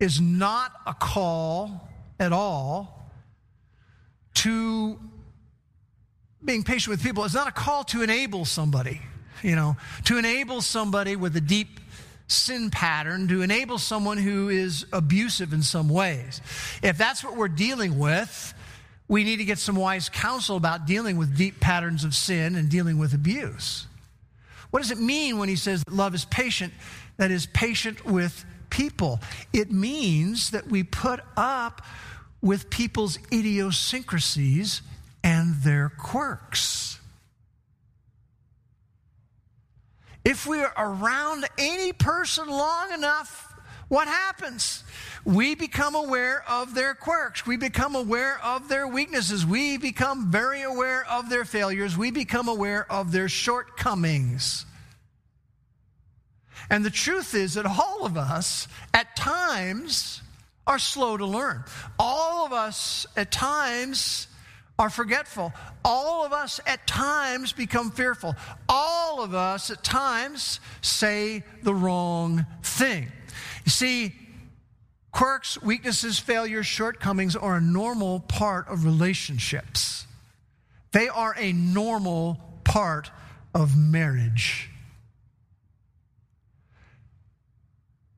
is 0.00 0.20
not 0.20 0.72
a 0.86 0.94
call 0.94 1.88
at 2.18 2.32
all 2.32 3.10
to 4.34 4.98
being 6.42 6.62
patient 6.62 6.90
with 6.90 7.02
people. 7.02 7.24
It's 7.24 7.34
not 7.34 7.48
a 7.48 7.52
call 7.52 7.84
to 7.84 8.02
enable 8.02 8.44
somebody 8.44 9.00
you 9.42 9.56
know, 9.56 9.76
to 10.04 10.18
enable 10.18 10.60
somebody 10.60 11.16
with 11.16 11.36
a 11.36 11.40
deep 11.40 11.80
sin 12.26 12.70
pattern, 12.70 13.28
to 13.28 13.42
enable 13.42 13.78
someone 13.78 14.18
who 14.18 14.48
is 14.48 14.86
abusive 14.92 15.52
in 15.52 15.62
some 15.62 15.88
ways. 15.88 16.40
If 16.82 16.96
that's 16.98 17.22
what 17.22 17.36
we're 17.36 17.48
dealing 17.48 17.98
with, 17.98 18.54
we 19.08 19.24
need 19.24 19.36
to 19.36 19.44
get 19.44 19.58
some 19.58 19.76
wise 19.76 20.08
counsel 20.08 20.56
about 20.56 20.86
dealing 20.86 21.16
with 21.16 21.36
deep 21.36 21.60
patterns 21.60 22.04
of 22.04 22.14
sin 22.14 22.56
and 22.56 22.70
dealing 22.70 22.98
with 22.98 23.12
abuse. 23.12 23.86
What 24.70 24.80
does 24.82 24.90
it 24.90 24.98
mean 24.98 25.38
when 25.38 25.48
he 25.48 25.56
says 25.56 25.84
that 25.84 25.94
love 25.94 26.14
is 26.14 26.24
patient, 26.24 26.72
that 27.18 27.30
is 27.30 27.46
patient 27.46 28.04
with 28.04 28.44
people? 28.70 29.20
It 29.52 29.70
means 29.70 30.50
that 30.50 30.66
we 30.66 30.82
put 30.82 31.20
up 31.36 31.82
with 32.40 32.70
people's 32.70 33.18
idiosyncrasies 33.32 34.82
and 35.22 35.54
their 35.56 35.90
quirks. 35.90 36.98
If 40.24 40.46
we 40.46 40.60
are 40.60 40.72
around 40.76 41.46
any 41.58 41.92
person 41.92 42.48
long 42.48 42.92
enough, 42.92 43.52
what 43.88 44.08
happens? 44.08 44.82
We 45.24 45.54
become 45.54 45.94
aware 45.94 46.42
of 46.48 46.74
their 46.74 46.94
quirks. 46.94 47.46
We 47.46 47.56
become 47.56 47.94
aware 47.94 48.40
of 48.42 48.68
their 48.68 48.88
weaknesses. 48.88 49.44
We 49.44 49.76
become 49.76 50.30
very 50.30 50.62
aware 50.62 51.06
of 51.10 51.28
their 51.28 51.44
failures. 51.44 51.96
We 51.96 52.10
become 52.10 52.48
aware 52.48 52.90
of 52.90 53.12
their 53.12 53.28
shortcomings. 53.28 54.64
And 56.70 56.84
the 56.84 56.90
truth 56.90 57.34
is 57.34 57.54
that 57.54 57.66
all 57.66 58.06
of 58.06 58.16
us, 58.16 58.68
at 58.94 59.14
times, 59.16 60.22
are 60.66 60.78
slow 60.78 61.16
to 61.16 61.26
learn. 61.26 61.64
All 61.98 62.46
of 62.46 62.52
us, 62.52 63.06
at 63.16 63.30
times, 63.30 64.28
are 64.78 64.90
forgetful. 64.90 65.52
All 65.84 66.24
of 66.24 66.32
us 66.32 66.60
at 66.66 66.86
times 66.86 67.52
become 67.52 67.90
fearful. 67.90 68.34
All 68.68 69.22
of 69.22 69.34
us 69.34 69.70
at 69.70 69.84
times 69.84 70.60
say 70.82 71.44
the 71.62 71.74
wrong 71.74 72.44
thing. 72.62 73.10
You 73.64 73.70
see, 73.70 74.14
quirks, 75.12 75.60
weaknesses, 75.62 76.18
failures, 76.18 76.66
shortcomings 76.66 77.36
are 77.36 77.56
a 77.56 77.60
normal 77.60 78.20
part 78.20 78.68
of 78.68 78.84
relationships. 78.84 80.06
They 80.92 81.08
are 81.08 81.34
a 81.38 81.52
normal 81.52 82.40
part 82.64 83.10
of 83.54 83.76
marriage. 83.76 84.70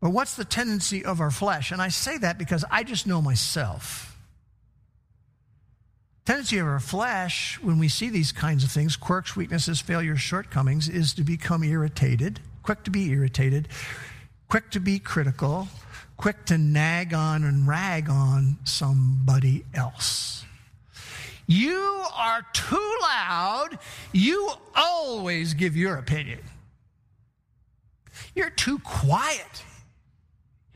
But 0.00 0.10
what's 0.10 0.36
the 0.36 0.44
tendency 0.44 1.04
of 1.04 1.20
our 1.20 1.30
flesh? 1.30 1.70
And 1.70 1.82
I 1.82 1.88
say 1.88 2.16
that 2.18 2.38
because 2.38 2.64
I 2.70 2.82
just 2.82 3.06
know 3.06 3.20
myself 3.20 4.15
tendency 6.26 6.58
of 6.58 6.66
our 6.66 6.80
flesh 6.80 7.58
when 7.62 7.78
we 7.78 7.88
see 7.88 8.10
these 8.10 8.32
kinds 8.32 8.62
of 8.62 8.70
things 8.70 8.96
quirks 8.96 9.34
weaknesses 9.34 9.80
failures 9.80 10.20
shortcomings 10.20 10.88
is 10.88 11.14
to 11.14 11.22
become 11.22 11.64
irritated 11.64 12.40
quick 12.62 12.82
to 12.82 12.90
be 12.90 13.10
irritated 13.10 13.68
quick 14.48 14.70
to 14.70 14.80
be 14.80 14.98
critical 14.98 15.68
quick 16.16 16.44
to 16.46 16.58
nag 16.58 17.12
on 17.12 17.44
and 17.44 17.66
rag 17.66 18.08
on 18.08 18.58
somebody 18.64 19.64
else. 19.74 20.44
You 21.46 22.04
are 22.14 22.44
too 22.52 22.98
loud. 23.02 23.78
You 24.12 24.50
always 24.74 25.54
give 25.54 25.76
your 25.76 25.96
opinion. 25.96 26.40
You're 28.34 28.50
too 28.50 28.78
quiet. 28.80 29.64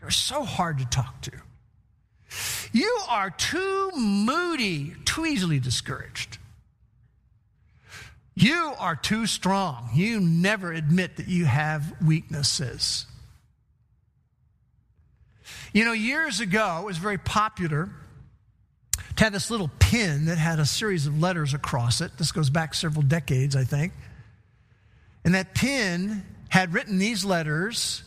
You're 0.00 0.10
so 0.10 0.44
hard 0.44 0.78
to 0.78 0.84
talk 0.86 1.20
to 1.22 1.32
You 2.72 2.98
are 3.08 3.30
too 3.30 3.90
moody, 3.96 4.94
too 5.04 5.26
easily 5.26 5.58
discouraged. 5.58 6.38
You 8.34 8.72
are 8.78 8.96
too 8.96 9.26
strong. 9.26 9.90
You 9.94 10.20
never 10.20 10.72
admit 10.72 11.16
that 11.16 11.28
you 11.28 11.44
have 11.44 11.94
weaknesses. 12.04 13.06
You 15.72 15.84
know, 15.84 15.92
years 15.92 16.40
ago, 16.40 16.78
it 16.82 16.86
was 16.86 16.98
very 16.98 17.18
popular 17.18 17.90
to 19.16 19.24
have 19.24 19.32
this 19.32 19.50
little 19.50 19.70
pin 19.78 20.26
that 20.26 20.38
had 20.38 20.58
a 20.58 20.66
series 20.66 21.06
of 21.06 21.20
letters 21.20 21.54
across 21.54 22.00
it. 22.00 22.16
This 22.16 22.32
goes 22.32 22.50
back 22.50 22.74
several 22.74 23.02
decades, 23.02 23.56
I 23.56 23.64
think. 23.64 23.92
And 25.24 25.34
that 25.34 25.54
pin 25.54 26.24
had 26.48 26.72
written 26.72 26.98
these 26.98 27.24
letters 27.24 28.02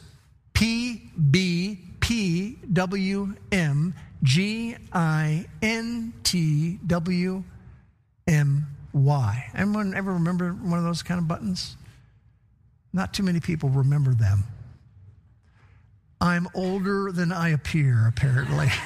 P, 0.53 1.11
B, 1.31 1.79
P, 1.99 2.57
W, 2.71 3.35
M, 3.51 3.93
G, 4.23 4.75
I, 4.91 5.45
N, 5.61 6.13
T, 6.23 6.79
W, 6.87 7.43
M, 8.25 8.65
Y. 8.93 9.51
Anyone 9.53 9.93
ever 9.93 10.13
remember 10.13 10.51
one 10.51 10.79
of 10.79 10.85
those 10.85 11.03
kind 11.03 11.19
of 11.19 11.27
buttons? 11.27 11.75
Not 12.93 13.13
too 13.13 13.23
many 13.23 13.39
people 13.39 13.69
remember 13.69 14.13
them. 14.13 14.45
I'm 16.21 16.47
older 16.55 17.11
than 17.11 17.33
I 17.33 17.49
appear, 17.49 18.07
apparently. 18.07 18.69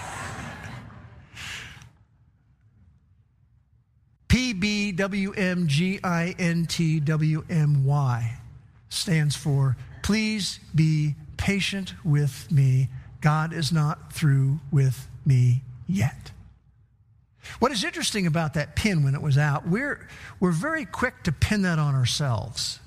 P 4.27 4.53
B 4.53 4.91
W 4.91 5.33
M 5.33 5.67
G 5.67 5.99
I 6.03 6.35
N 6.39 6.65
T 6.65 6.99
W 6.99 7.45
M 7.49 7.85
Y 7.85 8.37
stands 8.89 9.35
for 9.35 9.77
Please 10.01 10.59
be 10.73 11.15
patient 11.37 11.93
with 12.03 12.51
me. 12.51 12.89
God 13.21 13.53
is 13.53 13.71
not 13.71 14.13
through 14.13 14.59
with 14.71 15.07
me 15.25 15.63
yet. 15.87 16.31
What 17.59 17.71
is 17.71 17.83
interesting 17.83 18.27
about 18.27 18.53
that 18.55 18.75
pin 18.75 19.03
when 19.03 19.15
it 19.15 19.21
was 19.21 19.37
out, 19.37 19.67
we're, 19.67 20.07
we're 20.39 20.51
very 20.51 20.85
quick 20.85 21.23
to 21.23 21.31
pin 21.31 21.63
that 21.63 21.79
on 21.79 21.95
ourselves. 21.95 22.79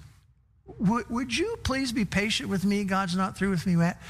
W- 0.78 1.04
would 1.08 1.36
you 1.36 1.56
please 1.62 1.92
be 1.92 2.04
patient 2.04 2.48
with 2.48 2.64
me? 2.64 2.84
God's 2.84 3.16
not 3.16 3.36
through 3.36 3.50
with 3.50 3.66
me 3.66 3.76
yet. 3.76 4.00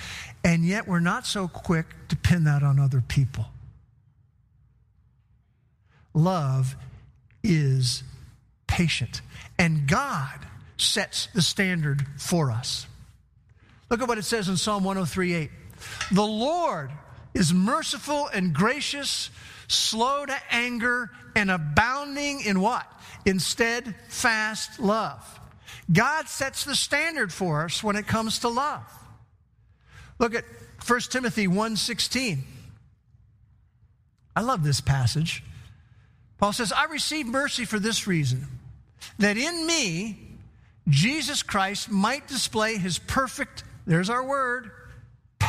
And 0.45 0.65
yet 0.65 0.87
we're 0.89 1.01
not 1.01 1.27
so 1.27 1.49
quick 1.49 1.87
to 2.09 2.17
pin 2.17 2.45
that 2.45 2.63
on 2.63 2.79
other 2.79 3.03
people. 3.07 3.47
Love 6.13 6.77
is 7.43 8.03
patient. 8.67 9.23
And 9.59 9.87
God 9.87 10.39
sets 10.77 11.29
the 11.35 11.43
standard 11.43 12.07
for 12.17 12.51
us. 12.51 12.87
Look 13.89 14.01
at 14.03 14.09
what 14.09 14.19
it 14.19 14.25
says 14.25 14.49
in 14.49 14.57
Psalm 14.57 14.85
103 14.85 15.51
The 16.11 16.27
Lord 16.27 16.90
is 17.35 17.55
merciful 17.55 18.29
and 18.29 18.53
gracious, 18.53 19.31
slow 19.69 20.27
to 20.27 20.37
anger, 20.51 21.11
and 21.37 21.51
abounding 21.51 22.40
in 22.40 22.61
what? 22.61 22.87
In 23.25 23.38
steadfast 23.38 24.81
love. 24.81 25.40
God 25.93 26.29
sets 26.29 26.64
the 26.64 26.75
standard 26.75 27.33
for 27.33 27.64
us 27.64 27.83
when 27.83 27.97
it 27.97 28.07
comes 28.07 28.40
to 28.40 28.49
love. 28.49 28.83
Look 30.19 30.35
at 30.35 30.45
1 30.87 31.01
Timothy 31.11 31.47
1:16. 31.47 32.45
I 34.35 34.40
love 34.43 34.62
this 34.62 34.81
passage. 34.81 35.43
Paul 36.38 36.53
says, 36.53 36.73
I 36.73 36.85
received 36.85 37.29
mercy 37.29 37.64
for 37.64 37.79
this 37.79 38.07
reason, 38.07 38.47
that 39.19 39.37
in 39.37 39.66
me 39.66 40.19
Jesus 40.88 41.43
Christ 41.43 41.90
might 41.90 42.27
display 42.27 42.79
his 42.79 42.99
perfect, 42.99 43.62
there's 43.87 44.09
our 44.09 44.25
word, 44.25 44.71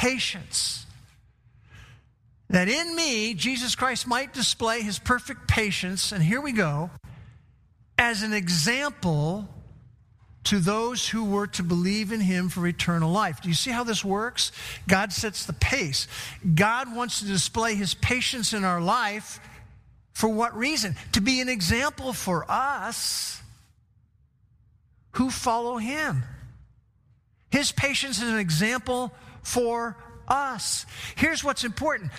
patience. 0.01 0.87
That 2.49 2.67
in 2.67 2.95
me 2.95 3.35
Jesus 3.35 3.75
Christ 3.75 4.07
might 4.07 4.33
display 4.33 4.81
his 4.81 4.97
perfect 4.97 5.47
patience, 5.47 6.11
and 6.11 6.23
here 6.23 6.41
we 6.41 6.53
go, 6.53 6.89
as 7.99 8.23
an 8.23 8.33
example 8.33 9.47
to 10.45 10.57
those 10.57 11.07
who 11.07 11.23
were 11.23 11.45
to 11.45 11.61
believe 11.61 12.11
in 12.11 12.19
him 12.19 12.49
for 12.49 12.65
eternal 12.65 13.11
life. 13.11 13.41
Do 13.41 13.49
you 13.49 13.53
see 13.53 13.69
how 13.69 13.83
this 13.83 14.03
works? 14.03 14.51
God 14.87 15.13
sets 15.13 15.45
the 15.45 15.53
pace. 15.53 16.07
God 16.55 16.95
wants 16.95 17.19
to 17.19 17.25
display 17.25 17.75
his 17.75 17.93
patience 17.93 18.53
in 18.53 18.63
our 18.63 18.81
life 18.81 19.39
for 20.13 20.29
what 20.29 20.57
reason? 20.57 20.95
To 21.11 21.21
be 21.21 21.41
an 21.41 21.47
example 21.47 22.11
for 22.11 22.43
us 22.49 23.39
who 25.11 25.29
follow 25.29 25.77
him. 25.77 26.23
His 27.51 27.71
patience 27.71 28.19
is 28.19 28.29
an 28.29 28.39
example 28.39 29.13
for 29.43 29.97
us. 30.27 30.85
Here's 31.15 31.43
what's 31.43 31.63
important 31.63 32.11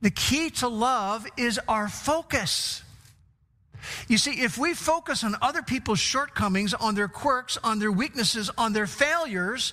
the 0.00 0.10
key 0.10 0.50
to 0.50 0.68
love 0.68 1.26
is 1.36 1.60
our 1.68 1.88
focus. 1.88 2.82
You 4.08 4.18
see, 4.18 4.42
if 4.42 4.58
we 4.58 4.74
focus 4.74 5.24
on 5.24 5.36
other 5.40 5.62
people's 5.62 6.00
shortcomings, 6.00 6.74
on 6.74 6.94
their 6.94 7.08
quirks, 7.08 7.56
on 7.62 7.78
their 7.78 7.92
weaknesses, 7.92 8.50
on 8.58 8.72
their 8.72 8.86
failures, 8.86 9.72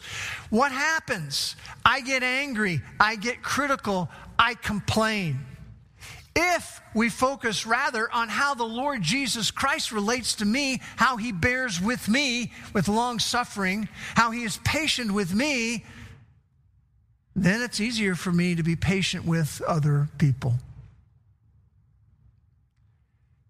what 0.49 0.71
happens? 0.71 1.55
I 1.83 2.01
get 2.01 2.23
angry, 2.23 2.81
I 2.99 3.15
get 3.15 3.41
critical, 3.41 4.09
I 4.39 4.53
complain. 4.53 5.39
If 6.35 6.81
we 6.93 7.09
focus 7.09 7.65
rather 7.65 8.11
on 8.13 8.29
how 8.29 8.53
the 8.53 8.63
Lord 8.63 9.01
Jesus 9.01 9.49
Christ 9.49 9.91
relates 9.91 10.35
to 10.35 10.45
me, 10.45 10.81
how 10.95 11.17
he 11.17 11.31
bears 11.31 11.81
with 11.81 12.07
me 12.07 12.51
with 12.73 12.87
long 12.87 13.19
suffering, 13.19 13.89
how 14.15 14.31
he 14.31 14.43
is 14.43 14.57
patient 14.63 15.11
with 15.11 15.33
me, 15.33 15.83
then 17.37 17.61
it's 17.61 17.79
easier 17.79 18.15
for 18.15 18.31
me 18.31 18.55
to 18.55 18.63
be 18.63 18.75
patient 18.75 19.23
with 19.23 19.61
other 19.67 20.09
people. 20.17 20.55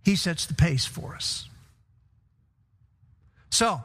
He 0.04 0.18
sets 0.18 0.46
the 0.46 0.54
pace 0.54 0.86
for 0.86 1.16
us. 1.16 1.48
So, 3.50 3.82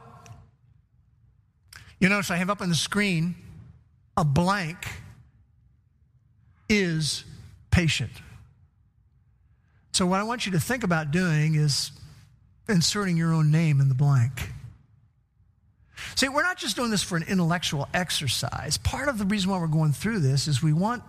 you 1.99 2.09
notice 2.09 2.29
I 2.29 2.35
have 2.35 2.49
up 2.49 2.61
on 2.61 2.67
the 2.67 2.75
screen 2.75 3.35
a 4.17 4.25
blank 4.25 4.77
is 6.67 7.23
patient. 7.71 8.11
So, 9.93 10.05
what 10.05 10.19
I 10.19 10.23
want 10.23 10.45
you 10.45 10.51
to 10.51 10.59
think 10.59 10.83
about 10.83 11.11
doing 11.11 11.55
is 11.55 11.91
inserting 12.67 13.15
your 13.15 13.33
own 13.33 13.51
name 13.51 13.79
in 13.79 13.87
the 13.87 13.95
blank. 13.95 14.49
See, 16.15 16.29
we're 16.29 16.43
not 16.43 16.57
just 16.57 16.75
doing 16.75 16.91
this 16.91 17.03
for 17.03 17.17
an 17.17 17.23
intellectual 17.23 17.87
exercise. 17.93 18.77
Part 18.77 19.09
of 19.09 19.17
the 19.17 19.25
reason 19.25 19.49
why 19.49 19.59
we're 19.59 19.67
going 19.67 19.91
through 19.91 20.19
this 20.19 20.47
is 20.47 20.61
we 20.61 20.73
want 20.73 21.03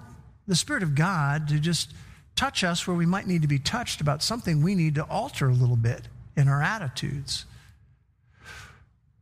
the 0.46 0.56
Spirit 0.56 0.82
of 0.82 0.94
God 0.94 1.48
to 1.48 1.58
just 1.58 1.92
touch 2.36 2.64
us 2.64 2.86
where 2.86 2.96
we 2.96 3.06
might 3.06 3.26
need 3.26 3.42
to 3.42 3.48
be 3.48 3.58
touched 3.58 4.00
about 4.00 4.22
something 4.22 4.62
we 4.62 4.74
need 4.74 4.96
to 4.96 5.04
alter 5.04 5.48
a 5.48 5.52
little 5.52 5.76
bit 5.76 6.02
in 6.36 6.48
our 6.48 6.62
attitudes. 6.62 7.44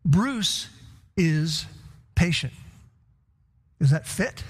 Bruce 0.05 0.69
is 1.17 1.67
patient. 2.15 2.53
Does 3.81 3.91
that 3.91 4.07
fit? 4.07 4.43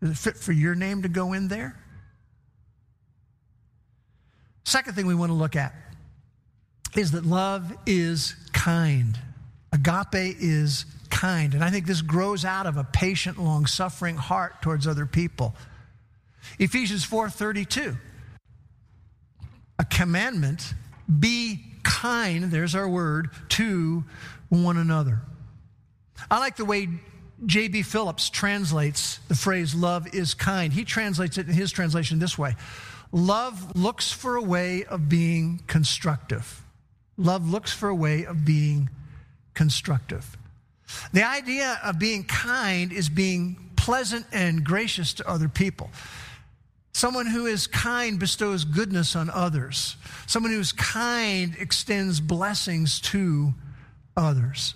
Does 0.00 0.10
it 0.10 0.16
fit 0.16 0.36
for 0.36 0.52
your 0.52 0.74
name 0.74 1.02
to 1.02 1.08
go 1.08 1.32
in 1.32 1.48
there? 1.48 1.76
Second 4.64 4.94
thing 4.94 5.06
we 5.06 5.14
want 5.14 5.30
to 5.30 5.34
look 5.34 5.56
at 5.56 5.74
is 6.96 7.12
that 7.12 7.24
love 7.24 7.72
is 7.86 8.34
kind. 8.52 9.18
Agape 9.72 10.36
is 10.38 10.84
kind. 11.10 11.54
And 11.54 11.62
I 11.62 11.70
think 11.70 11.86
this 11.86 12.02
grows 12.02 12.44
out 12.44 12.66
of 12.66 12.76
a 12.76 12.84
patient, 12.84 13.38
long 13.38 13.66
suffering 13.66 14.16
heart 14.16 14.62
towards 14.62 14.86
other 14.86 15.06
people. 15.06 15.54
Ephesians 16.58 17.04
4:32. 17.04 17.96
A 19.78 19.84
commandment, 19.84 20.74
be 21.18 21.64
kind, 21.82 22.50
there's 22.50 22.74
our 22.74 22.88
word, 22.88 23.30
to 23.50 24.04
one 24.48 24.76
another. 24.76 25.20
I 26.30 26.38
like 26.38 26.56
the 26.56 26.64
way 26.64 26.88
J.B. 27.44 27.82
Phillips 27.82 28.30
translates 28.30 29.18
the 29.28 29.34
phrase 29.34 29.74
love 29.74 30.14
is 30.14 30.34
kind. 30.34 30.72
He 30.72 30.84
translates 30.84 31.38
it 31.38 31.48
in 31.48 31.54
his 31.54 31.72
translation 31.72 32.18
this 32.18 32.38
way 32.38 32.54
Love 33.10 33.76
looks 33.76 34.10
for 34.10 34.36
a 34.36 34.42
way 34.42 34.84
of 34.84 35.08
being 35.08 35.60
constructive. 35.66 36.64
Love 37.18 37.48
looks 37.50 37.72
for 37.72 37.88
a 37.88 37.94
way 37.94 38.24
of 38.24 38.44
being 38.44 38.88
constructive. 39.54 40.36
The 41.12 41.26
idea 41.26 41.80
of 41.82 41.98
being 41.98 42.24
kind 42.24 42.92
is 42.92 43.08
being 43.08 43.70
pleasant 43.76 44.26
and 44.32 44.64
gracious 44.64 45.14
to 45.14 45.28
other 45.28 45.48
people. 45.48 45.90
Someone 46.92 47.26
who 47.26 47.46
is 47.46 47.66
kind 47.66 48.18
bestows 48.18 48.64
goodness 48.64 49.16
on 49.16 49.30
others. 49.30 49.96
Someone 50.26 50.52
who 50.52 50.60
is 50.60 50.72
kind 50.72 51.56
extends 51.58 52.20
blessings 52.20 53.00
to 53.00 53.54
others. 54.16 54.74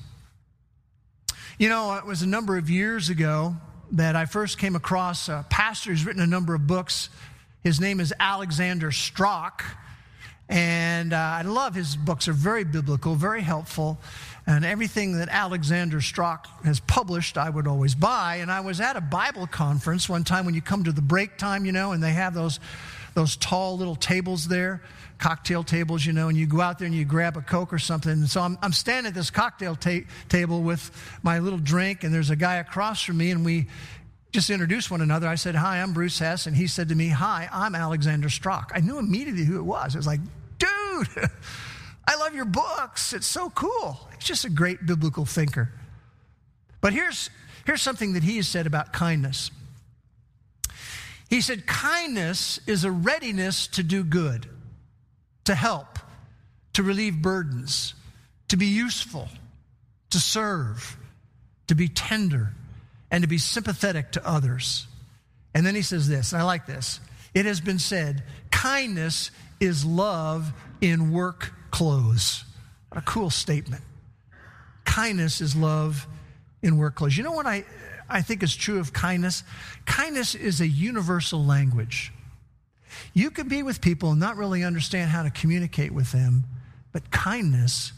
You 1.58 1.68
know, 1.68 1.94
it 1.94 2.06
was 2.06 2.22
a 2.22 2.26
number 2.26 2.56
of 2.56 2.70
years 2.70 3.10
ago 3.10 3.56
that 3.92 4.16
I 4.16 4.26
first 4.26 4.58
came 4.58 4.74
across 4.74 5.28
a 5.28 5.44
pastor 5.48 5.90
who's 5.90 6.04
written 6.04 6.22
a 6.22 6.26
number 6.26 6.54
of 6.54 6.66
books. 6.66 7.10
His 7.62 7.80
name 7.80 8.00
is 8.00 8.12
Alexander 8.18 8.90
Strauch. 8.90 9.62
And 10.48 11.12
uh, 11.12 11.16
I 11.16 11.42
love 11.42 11.74
his 11.74 11.96
books, 11.96 12.28
are 12.28 12.32
very 12.32 12.64
biblical, 12.64 13.14
very 13.14 13.42
helpful. 13.42 13.98
And 14.46 14.64
everything 14.64 15.18
that 15.18 15.28
Alexander 15.28 16.00
Strauch 16.00 16.46
has 16.64 16.78
published, 16.78 17.36
I 17.36 17.50
would 17.50 17.66
always 17.66 17.96
buy. 17.96 18.36
And 18.36 18.50
I 18.50 18.60
was 18.60 18.80
at 18.80 18.96
a 18.96 19.00
Bible 19.00 19.48
conference 19.48 20.08
one 20.08 20.22
time 20.22 20.46
when 20.46 20.54
you 20.54 20.62
come 20.62 20.84
to 20.84 20.92
the 20.92 21.02
break 21.02 21.36
time, 21.36 21.64
you 21.64 21.72
know, 21.72 21.90
and 21.92 22.00
they 22.00 22.12
have 22.12 22.32
those, 22.32 22.60
those 23.14 23.36
tall 23.36 23.76
little 23.76 23.96
tables 23.96 24.46
there, 24.46 24.82
cocktail 25.18 25.64
tables, 25.64 26.06
you 26.06 26.12
know, 26.12 26.28
and 26.28 26.38
you 26.38 26.46
go 26.46 26.60
out 26.60 26.78
there 26.78 26.86
and 26.86 26.94
you 26.94 27.04
grab 27.04 27.36
a 27.36 27.42
Coke 27.42 27.72
or 27.72 27.80
something. 27.80 28.12
And 28.12 28.28
so 28.30 28.40
I'm, 28.40 28.56
I'm 28.62 28.72
standing 28.72 29.08
at 29.08 29.14
this 29.14 29.30
cocktail 29.30 29.74
ta- 29.74 30.06
table 30.28 30.62
with 30.62 30.92
my 31.24 31.40
little 31.40 31.58
drink, 31.58 32.04
and 32.04 32.14
there's 32.14 32.30
a 32.30 32.36
guy 32.36 32.56
across 32.56 33.02
from 33.02 33.16
me, 33.16 33.32
and 33.32 33.44
we 33.44 33.66
just 34.30 34.50
introduced 34.50 34.90
one 34.90 35.00
another. 35.00 35.26
I 35.26 35.34
said, 35.36 35.54
Hi, 35.54 35.80
I'm 35.80 35.92
Bruce 35.92 36.18
Hess. 36.18 36.46
And 36.46 36.54
he 36.54 36.66
said 36.66 36.90
to 36.90 36.94
me, 36.94 37.08
Hi, 37.08 37.48
I'm 37.50 37.74
Alexander 37.74 38.28
Strauch. 38.28 38.70
I 38.74 38.80
knew 38.80 38.98
immediately 38.98 39.44
who 39.44 39.58
it 39.58 39.64
was. 39.64 39.94
It 39.94 39.98
was 39.98 40.06
like, 40.06 40.20
Dude, 40.58 41.08
I 42.06 42.16
love 42.16 42.34
your 42.34 42.44
books. 42.44 43.12
It's 43.12 43.26
so 43.26 43.50
cool. 43.50 43.98
He's 44.14 44.24
just 44.24 44.44
a 44.44 44.50
great 44.50 44.86
biblical 44.86 45.24
thinker. 45.24 45.72
But 46.80 46.92
here's, 46.92 47.30
here's 47.64 47.82
something 47.82 48.12
that 48.12 48.22
he 48.22 48.36
has 48.36 48.46
said 48.46 48.66
about 48.66 48.92
kindness. 48.92 49.50
He 51.28 51.40
said, 51.40 51.66
Kindness 51.66 52.60
is 52.66 52.84
a 52.84 52.90
readiness 52.90 53.66
to 53.68 53.82
do 53.82 54.04
good, 54.04 54.48
to 55.44 55.54
help, 55.54 55.98
to 56.74 56.82
relieve 56.82 57.20
burdens, 57.20 57.94
to 58.48 58.56
be 58.56 58.66
useful, 58.66 59.28
to 60.10 60.20
serve, 60.20 60.96
to 61.66 61.74
be 61.74 61.88
tender, 61.88 62.52
and 63.10 63.22
to 63.22 63.28
be 63.28 63.38
sympathetic 63.38 64.12
to 64.12 64.28
others. 64.28 64.86
And 65.54 65.66
then 65.66 65.74
he 65.74 65.82
says 65.82 66.06
this, 66.06 66.32
and 66.32 66.40
I 66.40 66.44
like 66.44 66.66
this. 66.66 67.00
It 67.34 67.46
has 67.46 67.60
been 67.60 67.78
said, 67.78 68.22
kindness 68.50 69.30
is 69.58 69.84
love 69.84 70.52
in 70.80 71.12
work 71.12 71.52
clothes. 71.76 72.42
What 72.88 73.02
a 73.02 73.04
cool 73.04 73.28
statement. 73.28 73.82
Kindness 74.86 75.42
is 75.42 75.54
love 75.54 76.06
in 76.62 76.78
work 76.78 76.94
clothes. 76.94 77.18
You 77.18 77.22
know 77.22 77.32
what 77.32 77.44
I, 77.44 77.66
I 78.08 78.22
think 78.22 78.42
is 78.42 78.56
true 78.56 78.78
of 78.78 78.94
kindness? 78.94 79.42
Kindness 79.84 80.34
is 80.34 80.62
a 80.62 80.66
universal 80.66 81.44
language. 81.44 82.14
You 83.12 83.30
can 83.30 83.48
be 83.48 83.62
with 83.62 83.82
people 83.82 84.12
and 84.12 84.18
not 84.18 84.38
really 84.38 84.64
understand 84.64 85.10
how 85.10 85.22
to 85.24 85.28
communicate 85.28 85.92
with 85.92 86.12
them, 86.12 86.44
but 86.92 87.10
kindness 87.10 87.92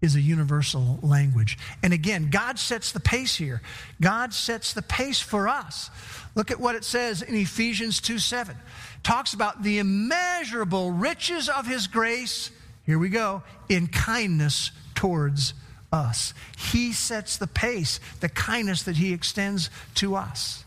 is 0.00 0.16
a 0.16 0.20
universal 0.20 0.98
language. 1.00 1.58
And 1.80 1.92
again, 1.92 2.28
God 2.28 2.58
sets 2.58 2.90
the 2.90 2.98
pace 2.98 3.36
here. 3.36 3.62
God 4.00 4.34
sets 4.34 4.72
the 4.72 4.82
pace 4.82 5.20
for 5.20 5.46
us. 5.46 5.90
Look 6.34 6.50
at 6.50 6.58
what 6.58 6.74
it 6.74 6.82
says 6.82 7.22
in 7.22 7.36
Ephesians 7.36 8.00
2 8.00 8.18
7. 8.18 8.56
Talks 9.04 9.32
about 9.32 9.62
the 9.62 9.78
immeasurable 9.78 10.90
riches 10.90 11.48
of 11.48 11.68
his 11.68 11.86
grace, 11.86 12.50
here 12.84 12.98
we 12.98 13.08
go, 13.08 13.42
in 13.68 13.86
kindness 13.86 14.70
towards 14.94 15.54
us. 15.92 16.34
He 16.56 16.92
sets 16.92 17.36
the 17.36 17.46
pace, 17.46 18.00
the 18.20 18.28
kindness 18.28 18.84
that 18.84 18.96
he 18.96 19.12
extends 19.12 19.70
to 19.96 20.14
us. 20.16 20.64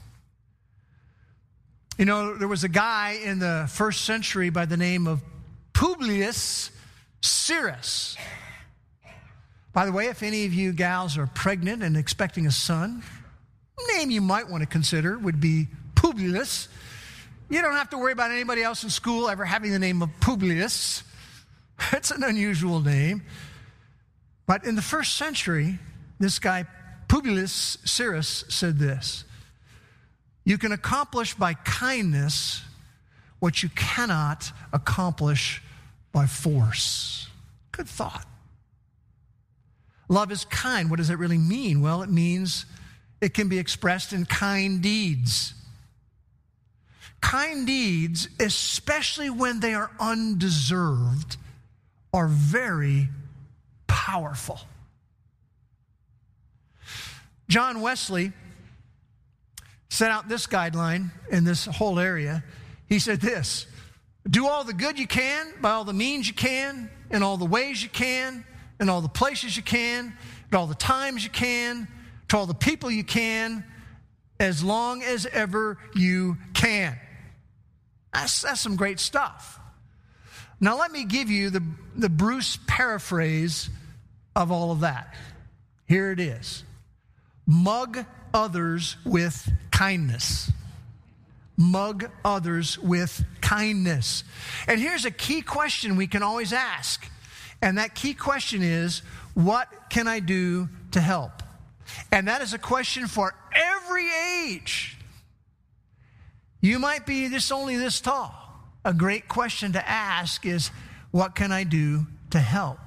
You 1.98 2.06
know, 2.06 2.36
there 2.36 2.48
was 2.48 2.64
a 2.64 2.70
guy 2.70 3.20
in 3.24 3.40
the 3.40 3.68
first 3.70 4.06
century 4.06 4.50
by 4.50 4.66
the 4.66 4.78
name 4.78 5.08
of 5.08 5.22
Publius 5.74 6.72
Syrus. 7.22 8.18
By 9.74 9.86
the 9.86 9.92
way, 9.92 10.08
if 10.08 10.24
any 10.24 10.46
of 10.46 10.54
you 10.54 10.72
gals 10.72 11.18
are 11.18 11.28
pregnant 11.28 11.84
and 11.84 11.98
expecting 11.98 12.48
a 12.48 12.52
son, 12.52 13.04
name 13.98 14.12
you 14.12 14.22
might 14.22 14.50
want 14.50 14.62
to 14.62 14.68
consider 14.68 15.18
would 15.18 15.40
be 15.40 15.68
Publius. 15.96 16.68
You 17.50 17.62
don't 17.62 17.74
have 17.74 17.90
to 17.92 17.98
worry 17.98 18.12
about 18.12 18.32
anybody 18.32 18.64
else 18.64 18.84
in 18.84 18.90
school 18.90 19.30
ever 19.30 19.46
having 19.46 19.72
the 19.72 19.80
name 19.80 20.02
of 20.02 20.10
Publius. 20.20 21.04
It's 21.94 22.12
an 22.12 22.24
unusual 22.24 22.80
name. 22.80 23.24
But 24.46 24.66
in 24.66 24.76
the 24.76 24.82
first 24.82 25.18
century, 25.18 25.80
this 26.20 26.40
guy, 26.40 26.66
Publius 27.08 27.78
Syrus, 27.86 28.46
said 28.50 28.78
this 28.78 29.24
You 30.44 30.58
can 30.58 30.72
accomplish 30.72 31.34
by 31.34 31.54
kindness 31.54 32.64
what 33.40 33.64
you 33.64 33.70
cannot 33.70 34.52
accomplish 34.74 35.62
by 36.12 36.26
force. 36.26 37.28
Good 37.72 37.88
thought. 37.88 38.26
Love 40.08 40.32
is 40.32 40.46
kind. 40.46 40.90
What 40.90 40.98
does 40.98 41.10
that 41.10 41.18
really 41.18 41.38
mean? 41.38 41.82
Well, 41.82 42.04
it 42.04 42.10
means 42.10 42.66
it 43.22 43.34
can 43.34 43.50
be 43.50 43.58
expressed 43.58 44.14
in 44.14 44.26
kind 44.26 44.82
deeds. 44.82 45.54
Kind 47.22 47.66
deeds, 47.66 48.30
especially 48.40 49.30
when 49.30 49.60
they 49.60 49.74
are 49.74 49.90
undeserved, 50.00 51.38
are 52.16 52.30
very 52.30 53.10
powerful. 53.88 54.58
John 57.50 57.82
Wesley 57.82 58.32
set 59.90 60.12
out 60.12 60.30
this 60.30 60.48
guideline 60.48 61.12
in 61.30 61.44
this 61.44 61.66
whole 61.66 62.00
area. 62.00 62.42
He 62.88 63.00
said 63.00 63.20
this 63.20 63.68
do 64.30 64.48
all 64.48 64.64
the 64.64 64.74
good 64.74 64.98
you 64.98 65.08
can 65.08 65.54
by 65.62 65.72
all 65.72 65.84
the 65.84 65.94
means 65.94 66.26
you 66.26 66.34
can, 66.34 66.90
in 67.12 67.22
all 67.22 67.36
the 67.36 67.46
ways 67.46 67.84
you 67.84 67.90
can, 67.90 68.46
in 68.80 68.88
all 68.88 69.02
the 69.02 69.10
places 69.10 69.58
you 69.58 69.64
can, 69.64 70.14
at 70.52 70.58
all 70.58 70.68
the 70.68 70.74
times 70.74 71.22
you 71.22 71.30
can, 71.30 71.86
to 72.30 72.38
all 72.38 72.46
the 72.46 72.54
people 72.54 72.90
you 72.90 73.04
can, 73.04 73.66
as 74.40 74.64
long 74.64 75.04
as 75.04 75.26
ever 75.26 75.78
you 75.94 76.38
can. 76.54 76.98
That's, 78.14 78.44
that's 78.44 78.62
some 78.62 78.78
great 78.78 79.02
stuff. 79.02 79.60
Now, 80.60 80.78
let 80.78 80.92
me 80.92 81.06
give 81.06 81.30
you 81.30 81.50
the, 81.50 81.64
the 81.96 82.10
Bruce 82.10 82.58
paraphrase 82.68 83.70
of 84.36 84.52
all 84.52 84.72
of 84.72 84.82
that. 84.82 85.16
Here 85.88 86.12
it 86.12 86.20
is 86.20 86.64
Mug 87.46 88.06
others 88.34 88.98
with 89.06 89.52
kindness. 89.72 90.52
Mug 91.58 92.10
others 92.24 92.78
with 92.80 93.24
kindness. 93.40 94.24
And 94.68 94.80
here's 94.80 95.06
a 95.06 95.12
key 95.12 95.42
question 95.42 95.96
we 95.96 96.08
can 96.08 96.22
always 96.22 96.52
ask 96.52 97.10
and 97.62 97.78
that 97.78 97.96
key 97.96 98.14
question 98.14 98.62
is 98.62 99.00
what 99.34 99.68
can 99.90 100.08
I 100.08 100.20
do 100.20 100.70
to 100.92 101.02
help? 101.02 101.44
And 102.12 102.28
that 102.28 102.42
is 102.42 102.54
a 102.54 102.60
question 102.60 103.08
for 103.08 103.34
every 103.54 104.08
age. 104.44 104.98
You 106.62 106.80
might 106.80 107.06
be 107.06 107.30
just 107.30 107.52
only 107.52 107.78
this 107.78 108.02
tall. 108.02 108.34
A 108.86 108.94
great 108.94 109.28
question 109.28 109.74
to 109.74 109.90
ask 109.90 110.46
is 110.46 110.72
what 111.12 111.36
can 111.36 111.52
I 111.52 111.66
do 111.66 112.08
to 112.30 112.40
help? 112.40 112.80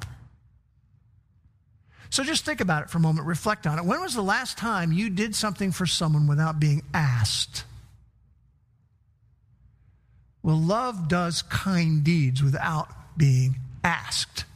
So 2.09 2.25
just 2.25 2.47
think 2.47 2.63
about 2.63 2.85
it 2.85 2.91
for 2.91 2.97
a 2.97 3.01
moment, 3.03 3.27
reflect 3.27 3.67
on 3.67 3.79
it. 3.79 3.85
When 3.85 4.01
was 4.01 4.15
the 4.15 4.23
last 4.23 4.57
time 4.57 4.93
you 4.93 5.11
did 5.11 5.35
something 5.35 5.73
for 5.73 5.85
someone 5.85 6.27
without 6.27 6.59
being 6.59 6.83
asked? 6.95 7.65
Well, 10.43 10.57
love 10.57 11.09
does 11.09 11.43
kind 11.43 12.03
deeds 12.03 12.43
without 12.43 12.89
being 13.19 13.57
asked 13.85 14.47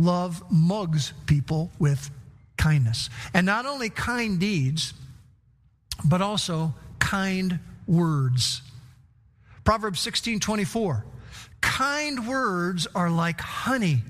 love 0.00 0.42
mugs 0.50 1.12
people 1.26 1.70
with 1.78 2.10
kindness. 2.56 3.10
And 3.34 3.46
not 3.46 3.66
only 3.66 3.90
kind 3.90 4.40
deeds, 4.40 4.94
but 6.04 6.22
also 6.22 6.74
kind 6.98 7.60
words. 7.86 8.62
Proverbs 9.64 10.00
16 10.00 10.40
24. 10.40 11.04
Kind 11.60 12.26
words 12.26 12.86
are 12.94 13.10
like 13.10 13.40
honey, 13.40 14.02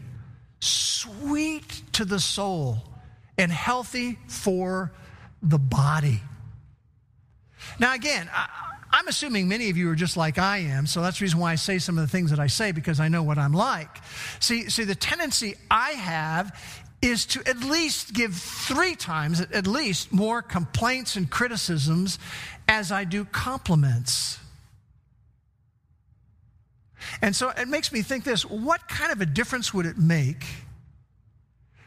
sweet 0.61 1.83
to 1.93 2.05
the 2.05 2.21
soul 2.21 2.79
and 3.37 3.51
healthy 3.51 4.19
for 4.29 4.93
the 5.43 5.59
body. 5.59 6.21
Now, 7.79 7.95
again, 7.95 8.29
I, 8.33 8.49
I'm 8.93 9.09
assuming 9.09 9.49
many 9.49 9.71
of 9.71 9.77
you 9.77 9.89
are 9.91 9.95
just 9.95 10.17
like 10.17 10.39
I 10.39 10.59
am, 10.59 10.87
so 10.87 11.01
that's 11.01 11.19
the 11.19 11.25
reason 11.25 11.39
why 11.39 11.53
I 11.53 11.55
say 11.55 11.79
some 11.79 11.97
of 11.97 12.03
the 12.03 12.11
things 12.11 12.31
that 12.31 12.41
I 12.41 12.49
say 12.49 12.73
because 12.73 12.99
I 12.99 13.09
know 13.09 13.23
what 13.23 13.39
I'm 13.39 13.53
like. 13.53 13.89
See, 14.41 14.69
see, 14.69 14.85
the 14.85 14.95
tendency 14.95 15.55
I 15.71 15.91
have 15.91 16.59
is 17.01 17.25
to 17.27 17.49
at 17.49 17.61
least 17.61 18.13
give 18.13 18.35
three 18.35 18.95
times, 18.97 19.41
at 19.41 19.67
least, 19.67 20.13
more 20.13 20.43
complaints 20.43 21.17
and 21.17 21.31
criticisms 21.31 22.19
as 22.69 22.93
I 22.93 23.05
do 23.05 23.25
compliments. 23.25 24.40
And 27.23 27.35
so 27.35 27.51
it 27.51 27.69
makes 27.69 27.93
me 27.93 28.03
think 28.03 28.25
this 28.25 28.45
what 28.45 28.89
kind 28.89 29.13
of 29.13 29.21
a 29.21 29.27
difference 29.27 29.73
would 29.75 29.87
it 29.87 29.99
make 29.99 30.45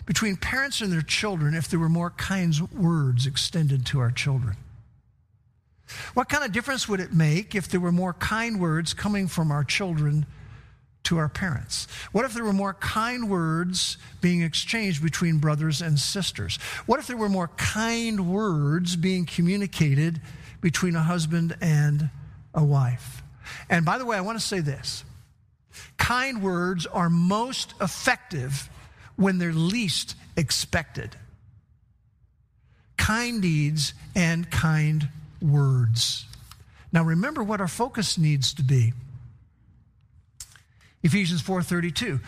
between 0.05 0.35
parents 0.35 0.81
and 0.81 0.91
their 0.91 1.01
children 1.01 1.53
if 1.53 1.69
there 1.69 1.79
were 1.79 1.89
more 1.89 2.09
kind 2.09 2.53
words 2.71 3.25
extended 3.25 3.85
to 3.87 3.99
our 3.99 4.11
children? 4.11 4.55
What 6.13 6.29
kind 6.29 6.43
of 6.43 6.51
difference 6.51 6.87
would 6.87 6.99
it 6.99 7.13
make 7.13 7.55
if 7.55 7.67
there 7.67 7.79
were 7.79 7.91
more 7.91 8.13
kind 8.13 8.59
words 8.59 8.93
coming 8.93 9.27
from 9.27 9.51
our 9.51 9.63
children 9.63 10.25
to 11.03 11.17
our 11.17 11.29
parents? 11.29 11.87
What 12.11 12.25
if 12.25 12.33
there 12.33 12.43
were 12.43 12.53
more 12.53 12.73
kind 12.73 13.29
words 13.29 13.97
being 14.21 14.41
exchanged 14.41 15.03
between 15.03 15.37
brothers 15.37 15.81
and 15.81 15.99
sisters? 15.99 16.57
What 16.85 16.99
if 16.99 17.07
there 17.07 17.17
were 17.17 17.29
more 17.29 17.49
kind 17.49 18.31
words 18.31 18.95
being 18.95 19.25
communicated 19.25 20.21
between 20.61 20.95
a 20.95 21.03
husband 21.03 21.55
and 21.61 22.09
a 22.53 22.63
wife? 22.63 23.22
And 23.69 23.85
by 23.85 23.97
the 23.97 24.05
way, 24.05 24.17
I 24.17 24.21
want 24.21 24.39
to 24.39 24.45
say 24.45 24.59
this 24.59 25.03
kind 25.97 26.43
words 26.43 26.85
are 26.85 27.09
most 27.09 27.73
effective 27.81 28.69
when 29.15 29.37
they're 29.37 29.53
least 29.53 30.15
expected. 30.35 31.15
Kind 32.97 33.41
deeds 33.41 33.93
and 34.15 34.49
kind 34.49 35.09
words. 35.41 36.25
Now 36.91 37.03
remember 37.03 37.43
what 37.43 37.59
our 37.59 37.67
focus 37.67 38.17
needs 38.17 38.53
to 38.55 38.63
be. 38.63 38.93
Ephesians 41.01 41.41
4:32. 41.41 42.19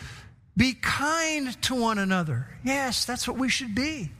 Be 0.56 0.72
kind 0.74 1.60
to 1.62 1.74
one 1.74 1.98
another. 1.98 2.48
Yes, 2.64 3.04
that's 3.04 3.28
what 3.28 3.36
we 3.36 3.48
should 3.48 3.74
be. 3.74 4.10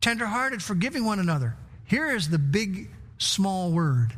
Tenderhearted, 0.00 0.62
forgiving 0.62 1.04
one 1.04 1.18
another. 1.18 1.56
Here 1.84 2.10
is 2.10 2.28
the 2.28 2.38
big 2.38 2.90
small 3.18 3.72
word. 3.72 4.14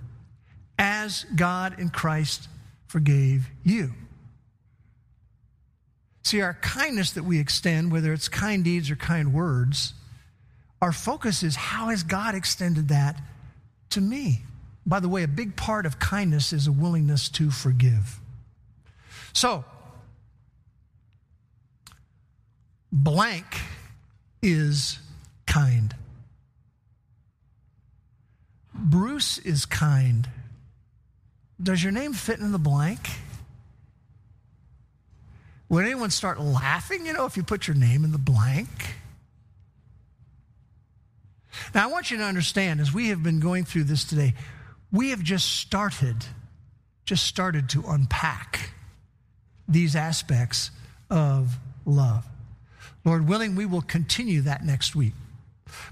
As 0.85 1.25
God 1.37 1.79
in 1.79 1.91
Christ 1.91 2.49
forgave 2.89 3.49
you. 3.63 3.93
See, 6.25 6.41
our 6.41 6.55
kindness 6.55 7.13
that 7.13 7.23
we 7.23 7.39
extend, 7.39 7.93
whether 7.93 8.13
it's 8.13 8.29
kind 8.29 8.65
deeds 8.65 8.91
or 8.91 8.97
kind 8.97 9.33
words, 9.33 9.95
our 10.81 10.91
focus 10.91 11.45
is 11.45 11.55
how 11.55 11.91
has 11.91 12.03
God 12.03 12.35
extended 12.35 12.89
that 12.89 13.17
to 13.91 14.01
me? 14.01 14.43
By 14.85 14.99
the 14.99 15.09
way, 15.09 15.23
a 15.23 15.29
big 15.29 15.55
part 15.55 15.87
of 15.87 16.01
kindness 16.01 16.53
is 16.53 16.67
a 16.67 16.73
willingness 16.73 17.29
to 17.29 17.53
forgive. 17.53 18.19
So, 19.33 19.65
blank 22.91 23.47
is 24.43 24.99
kind. 25.47 25.95
Bruce 28.75 29.39
is 29.39 29.65
kind. 29.65 30.29
Does 31.63 31.83
your 31.83 31.93
name 31.93 32.13
fit 32.13 32.41
in 32.41 32.53
the 32.53 32.59
blank? 32.59 33.09
Would 35.69 35.85
anyone 35.85 36.11
start 36.11 36.41
laughing, 36.41 37.07
you 37.07 37.13
know, 37.13 37.25
if 37.25 37.37
you 37.37 37.43
put 37.43 37.67
your 37.67 37.77
name 37.77 38.05
in 38.05 38.13
the 38.13 38.19
blank? 38.19 38.69
Now, 41.75 41.85
I 41.85 41.91
want 41.91 42.11
you 42.11 42.19
to 42.19 42.25
understand, 42.25 42.81
as 42.81 42.93
we 42.93 43.09
have 43.09 43.23
been 43.23 43.41
going 43.41 43.65
through 43.65 43.85
this 43.85 44.05
today, 44.05 44.35
we 44.91 45.11
have 45.11 45.23
just 45.23 45.57
started, 45.57 46.17
just 47.05 47.25
started 47.25 47.69
to 47.71 47.85
unpack 47.87 48.71
these 49.69 49.97
aspects 49.97 50.71
of 51.09 51.57
love. 51.87 52.27
Lord 53.05 53.27
willing, 53.27 53.55
we 53.55 53.67
will 53.67 53.83
continue 53.83 54.43
that 54.43 54.65
next 54.65 54.95
week. 54.95 55.15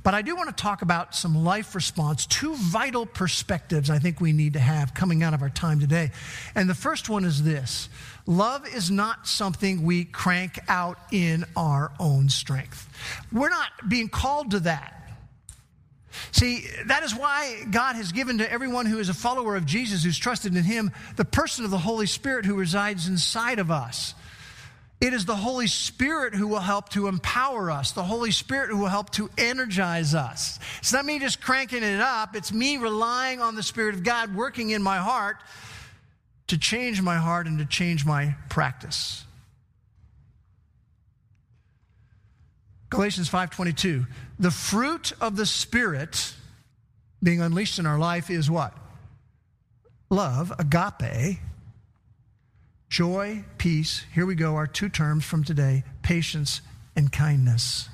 But 0.02 0.14
I 0.14 0.22
do 0.22 0.36
want 0.36 0.48
to 0.48 0.62
talk 0.62 0.82
about 0.82 1.14
some 1.14 1.44
life 1.44 1.74
response, 1.74 2.26
two 2.26 2.54
vital 2.54 3.06
perspectives 3.06 3.90
I 3.90 3.98
think 3.98 4.20
we 4.20 4.32
need 4.32 4.54
to 4.54 4.60
have 4.60 4.94
coming 4.94 5.22
out 5.22 5.34
of 5.34 5.42
our 5.42 5.50
time 5.50 5.80
today. 5.80 6.10
And 6.54 6.68
the 6.68 6.74
first 6.74 7.08
one 7.08 7.24
is 7.24 7.42
this 7.42 7.88
love 8.26 8.66
is 8.66 8.90
not 8.90 9.26
something 9.26 9.84
we 9.84 10.04
crank 10.04 10.58
out 10.68 10.98
in 11.10 11.44
our 11.56 11.92
own 11.98 12.28
strength. 12.28 12.88
We're 13.32 13.50
not 13.50 13.70
being 13.88 14.08
called 14.08 14.52
to 14.52 14.60
that. 14.60 14.96
See, 16.32 16.66
that 16.86 17.02
is 17.02 17.14
why 17.14 17.64
God 17.70 17.96
has 17.96 18.12
given 18.12 18.38
to 18.38 18.50
everyone 18.50 18.86
who 18.86 18.98
is 18.98 19.08
a 19.08 19.14
follower 19.14 19.56
of 19.56 19.64
Jesus, 19.64 20.02
who's 20.02 20.18
trusted 20.18 20.56
in 20.56 20.64
Him, 20.64 20.90
the 21.16 21.24
person 21.24 21.64
of 21.64 21.70
the 21.70 21.78
Holy 21.78 22.06
Spirit 22.06 22.44
who 22.44 22.56
resides 22.56 23.06
inside 23.06 23.58
of 23.58 23.70
us. 23.70 24.14
It 25.00 25.14
is 25.14 25.24
the 25.24 25.36
Holy 25.36 25.66
Spirit 25.66 26.34
who 26.34 26.46
will 26.46 26.60
help 26.60 26.90
to 26.90 27.08
empower 27.08 27.70
us, 27.70 27.92
the 27.92 28.02
Holy 28.02 28.30
Spirit 28.30 28.68
who 28.68 28.76
will 28.76 28.88
help 28.88 29.10
to 29.12 29.30
energize 29.38 30.14
us. 30.14 30.58
It's 30.78 30.92
not 30.92 31.06
me 31.06 31.18
just 31.18 31.40
cranking 31.40 31.82
it 31.82 32.00
up, 32.00 32.36
it's 32.36 32.52
me 32.52 32.76
relying 32.76 33.40
on 33.40 33.54
the 33.54 33.62
Spirit 33.62 33.94
of 33.94 34.02
God 34.02 34.34
working 34.34 34.70
in 34.70 34.82
my 34.82 34.98
heart 34.98 35.38
to 36.48 36.58
change 36.58 37.00
my 37.00 37.16
heart 37.16 37.46
and 37.46 37.58
to 37.60 37.64
change 37.64 38.04
my 38.04 38.34
practice. 38.50 39.24
Galatians 42.90 43.28
5:22 43.28 44.06
The 44.38 44.50
fruit 44.50 45.12
of 45.20 45.36
the 45.36 45.46
spirit 45.46 46.34
being 47.22 47.40
unleashed 47.40 47.78
in 47.78 47.86
our 47.86 47.98
life 47.98 48.28
is 48.30 48.50
what? 48.50 48.76
Love, 50.10 50.52
agape, 50.58 51.38
joy, 52.90 53.44
peace. 53.56 54.04
Here 54.12 54.26
we 54.26 54.34
go, 54.34 54.56
our 54.56 54.66
two 54.66 54.88
terms 54.90 55.24
from 55.24 55.44
today 55.44 55.84
patience 56.02 56.60
and 56.96 57.10
kindness. 57.10 57.88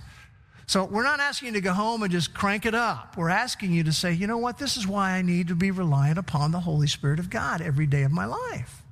So 0.66 0.84
we're 0.84 1.04
not 1.04 1.20
asking 1.20 1.48
you 1.48 1.54
to 1.54 1.60
go 1.60 1.72
home 1.72 2.02
and 2.02 2.10
just 2.10 2.34
crank 2.34 2.66
it 2.66 2.74
up. 2.74 3.16
We're 3.16 3.28
asking 3.28 3.72
you 3.72 3.84
to 3.84 3.92
say, 3.92 4.12
you 4.12 4.26
know 4.26 4.38
what, 4.38 4.58
this 4.58 4.76
is 4.76 4.86
why 4.86 5.12
I 5.12 5.22
need 5.22 5.48
to 5.48 5.54
be 5.54 5.70
reliant 5.70 6.18
upon 6.18 6.50
the 6.50 6.58
Holy 6.58 6.88
Spirit 6.88 7.20
of 7.20 7.30
God 7.30 7.60
every 7.60 7.86
day 7.86 8.02
of 8.02 8.10
my 8.10 8.24
life. 8.24 8.82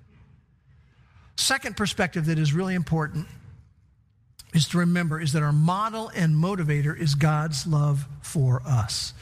Second 1.37 1.77
perspective 1.77 2.27
that 2.27 2.39
is 2.39 2.53
really 2.53 2.77
important 2.77 3.27
is 4.55 4.69
to 4.69 4.79
remember 4.79 5.21
is 5.21 5.33
that 5.33 5.43
our 5.43 5.53
model 5.53 6.11
and 6.15 6.35
motivator 6.35 6.99
is 6.99 7.17
God's 7.17 7.67
love 7.67 8.07
for 8.23 8.63
us. 8.65 9.13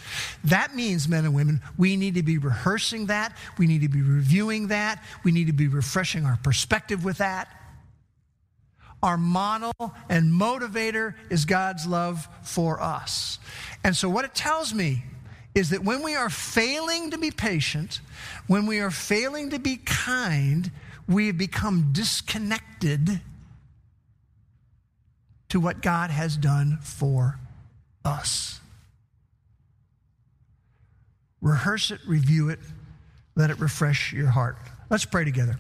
That 0.45 0.77
means, 0.77 1.09
men 1.09 1.25
and 1.25 1.35
women, 1.35 1.63
we 1.79 1.97
need 1.97 2.15
to 2.17 2.23
be 2.23 2.39
rehearsing 2.39 3.07
that. 3.07 3.37
We 3.59 3.67
need 3.67 3.81
to 3.81 3.89
be 3.89 4.03
reviewing 4.03 4.69
that. 4.69 5.03
We 5.25 5.33
need 5.33 5.47
to 5.47 5.53
be 5.53 5.69
refreshing 5.69 6.27
our 6.27 6.39
perspective 6.43 7.03
with 7.05 7.19
that. 7.19 7.49
Our 9.03 9.17
model 9.17 9.73
and 10.09 10.31
motivator 10.31 11.15
is 11.29 11.45
God's 11.45 11.87
love 11.87 12.29
for 12.43 12.81
us. 12.81 13.39
And 13.83 13.97
so, 13.97 14.09
what 14.09 14.25
it 14.25 14.35
tells 14.35 14.73
me 14.73 15.03
is 15.55 15.71
that 15.71 15.83
when 15.83 16.03
we 16.03 16.15
are 16.15 16.31
failing 16.31 17.11
to 17.11 17.19
be 17.19 17.31
patient, 17.31 18.01
when 18.47 18.67
we 18.67 18.79
are 18.81 18.91
failing 18.91 19.51
to 19.51 19.59
be 19.59 19.77
kind, 19.77 20.71
we 21.09 21.27
have 21.27 21.37
become 21.37 21.91
disconnected 21.93 23.21
to 25.53 25.61
what 25.61 25.83
God 25.83 26.09
has 26.09 26.39
done 26.39 26.79
for 26.81 27.39
us. 28.07 28.59
Rehearse 31.43 31.91
it, 31.91 32.01
review 32.07 32.49
it, 32.49 32.59
let 33.37 33.51
it 33.51 33.61
refresh 33.61 34.15
your 34.15 34.29
heart. 34.29 34.57
Let's 34.89 35.05
pray 35.05 35.27
together. 35.27 35.59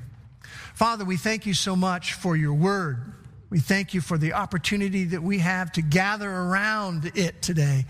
Father, 0.72 1.04
we 1.04 1.18
thank 1.18 1.44
you 1.44 1.52
so 1.52 1.76
much 1.76 2.14
for 2.14 2.34
your 2.34 2.54
word. 2.54 3.12
We 3.50 3.58
thank 3.58 3.92
you 3.92 4.00
for 4.00 4.16
the 4.16 4.32
opportunity 4.32 5.04
that 5.04 5.22
we 5.22 5.40
have 5.40 5.72
to 5.72 5.82
gather 5.82 6.30
around 6.30 7.12
it 7.14 7.42
today. 7.42 7.84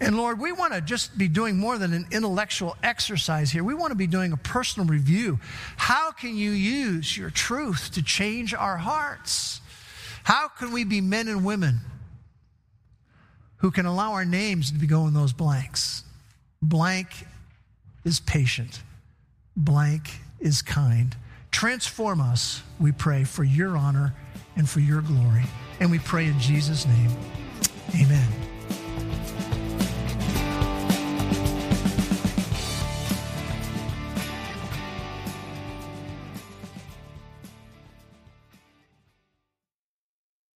And 0.00 0.16
Lord, 0.16 0.40
we 0.40 0.50
want 0.50 0.72
to 0.72 0.80
just 0.80 1.16
be 1.16 1.28
doing 1.28 1.56
more 1.58 1.78
than 1.78 1.92
an 1.92 2.08
intellectual 2.10 2.76
exercise 2.82 3.52
here. 3.52 3.62
We 3.62 3.74
want 3.74 3.92
to 3.92 3.96
be 3.96 4.08
doing 4.08 4.32
a 4.32 4.36
personal 4.36 4.88
review. 4.88 5.38
How 5.76 6.10
can 6.10 6.34
you 6.34 6.50
use 6.50 7.16
your 7.16 7.30
truth 7.30 7.92
to 7.92 8.02
change 8.02 8.52
our 8.52 8.78
hearts? 8.78 9.60
How 10.26 10.48
can 10.48 10.72
we 10.72 10.82
be 10.82 11.00
men 11.00 11.28
and 11.28 11.44
women 11.44 11.78
who 13.58 13.70
can 13.70 13.86
allow 13.86 14.14
our 14.14 14.24
names 14.24 14.72
to 14.72 14.86
go 14.86 15.06
in 15.06 15.14
those 15.14 15.32
blanks? 15.32 16.02
Blank 16.60 17.06
is 18.04 18.18
patient, 18.18 18.82
blank 19.56 20.10
is 20.40 20.62
kind. 20.62 21.14
Transform 21.52 22.20
us, 22.20 22.60
we 22.80 22.90
pray, 22.90 23.22
for 23.22 23.44
your 23.44 23.76
honor 23.76 24.14
and 24.56 24.68
for 24.68 24.80
your 24.80 25.00
glory. 25.00 25.44
And 25.78 25.92
we 25.92 26.00
pray 26.00 26.26
in 26.26 26.40
Jesus' 26.40 26.86
name. 26.86 27.10
Amen. 27.94 28.45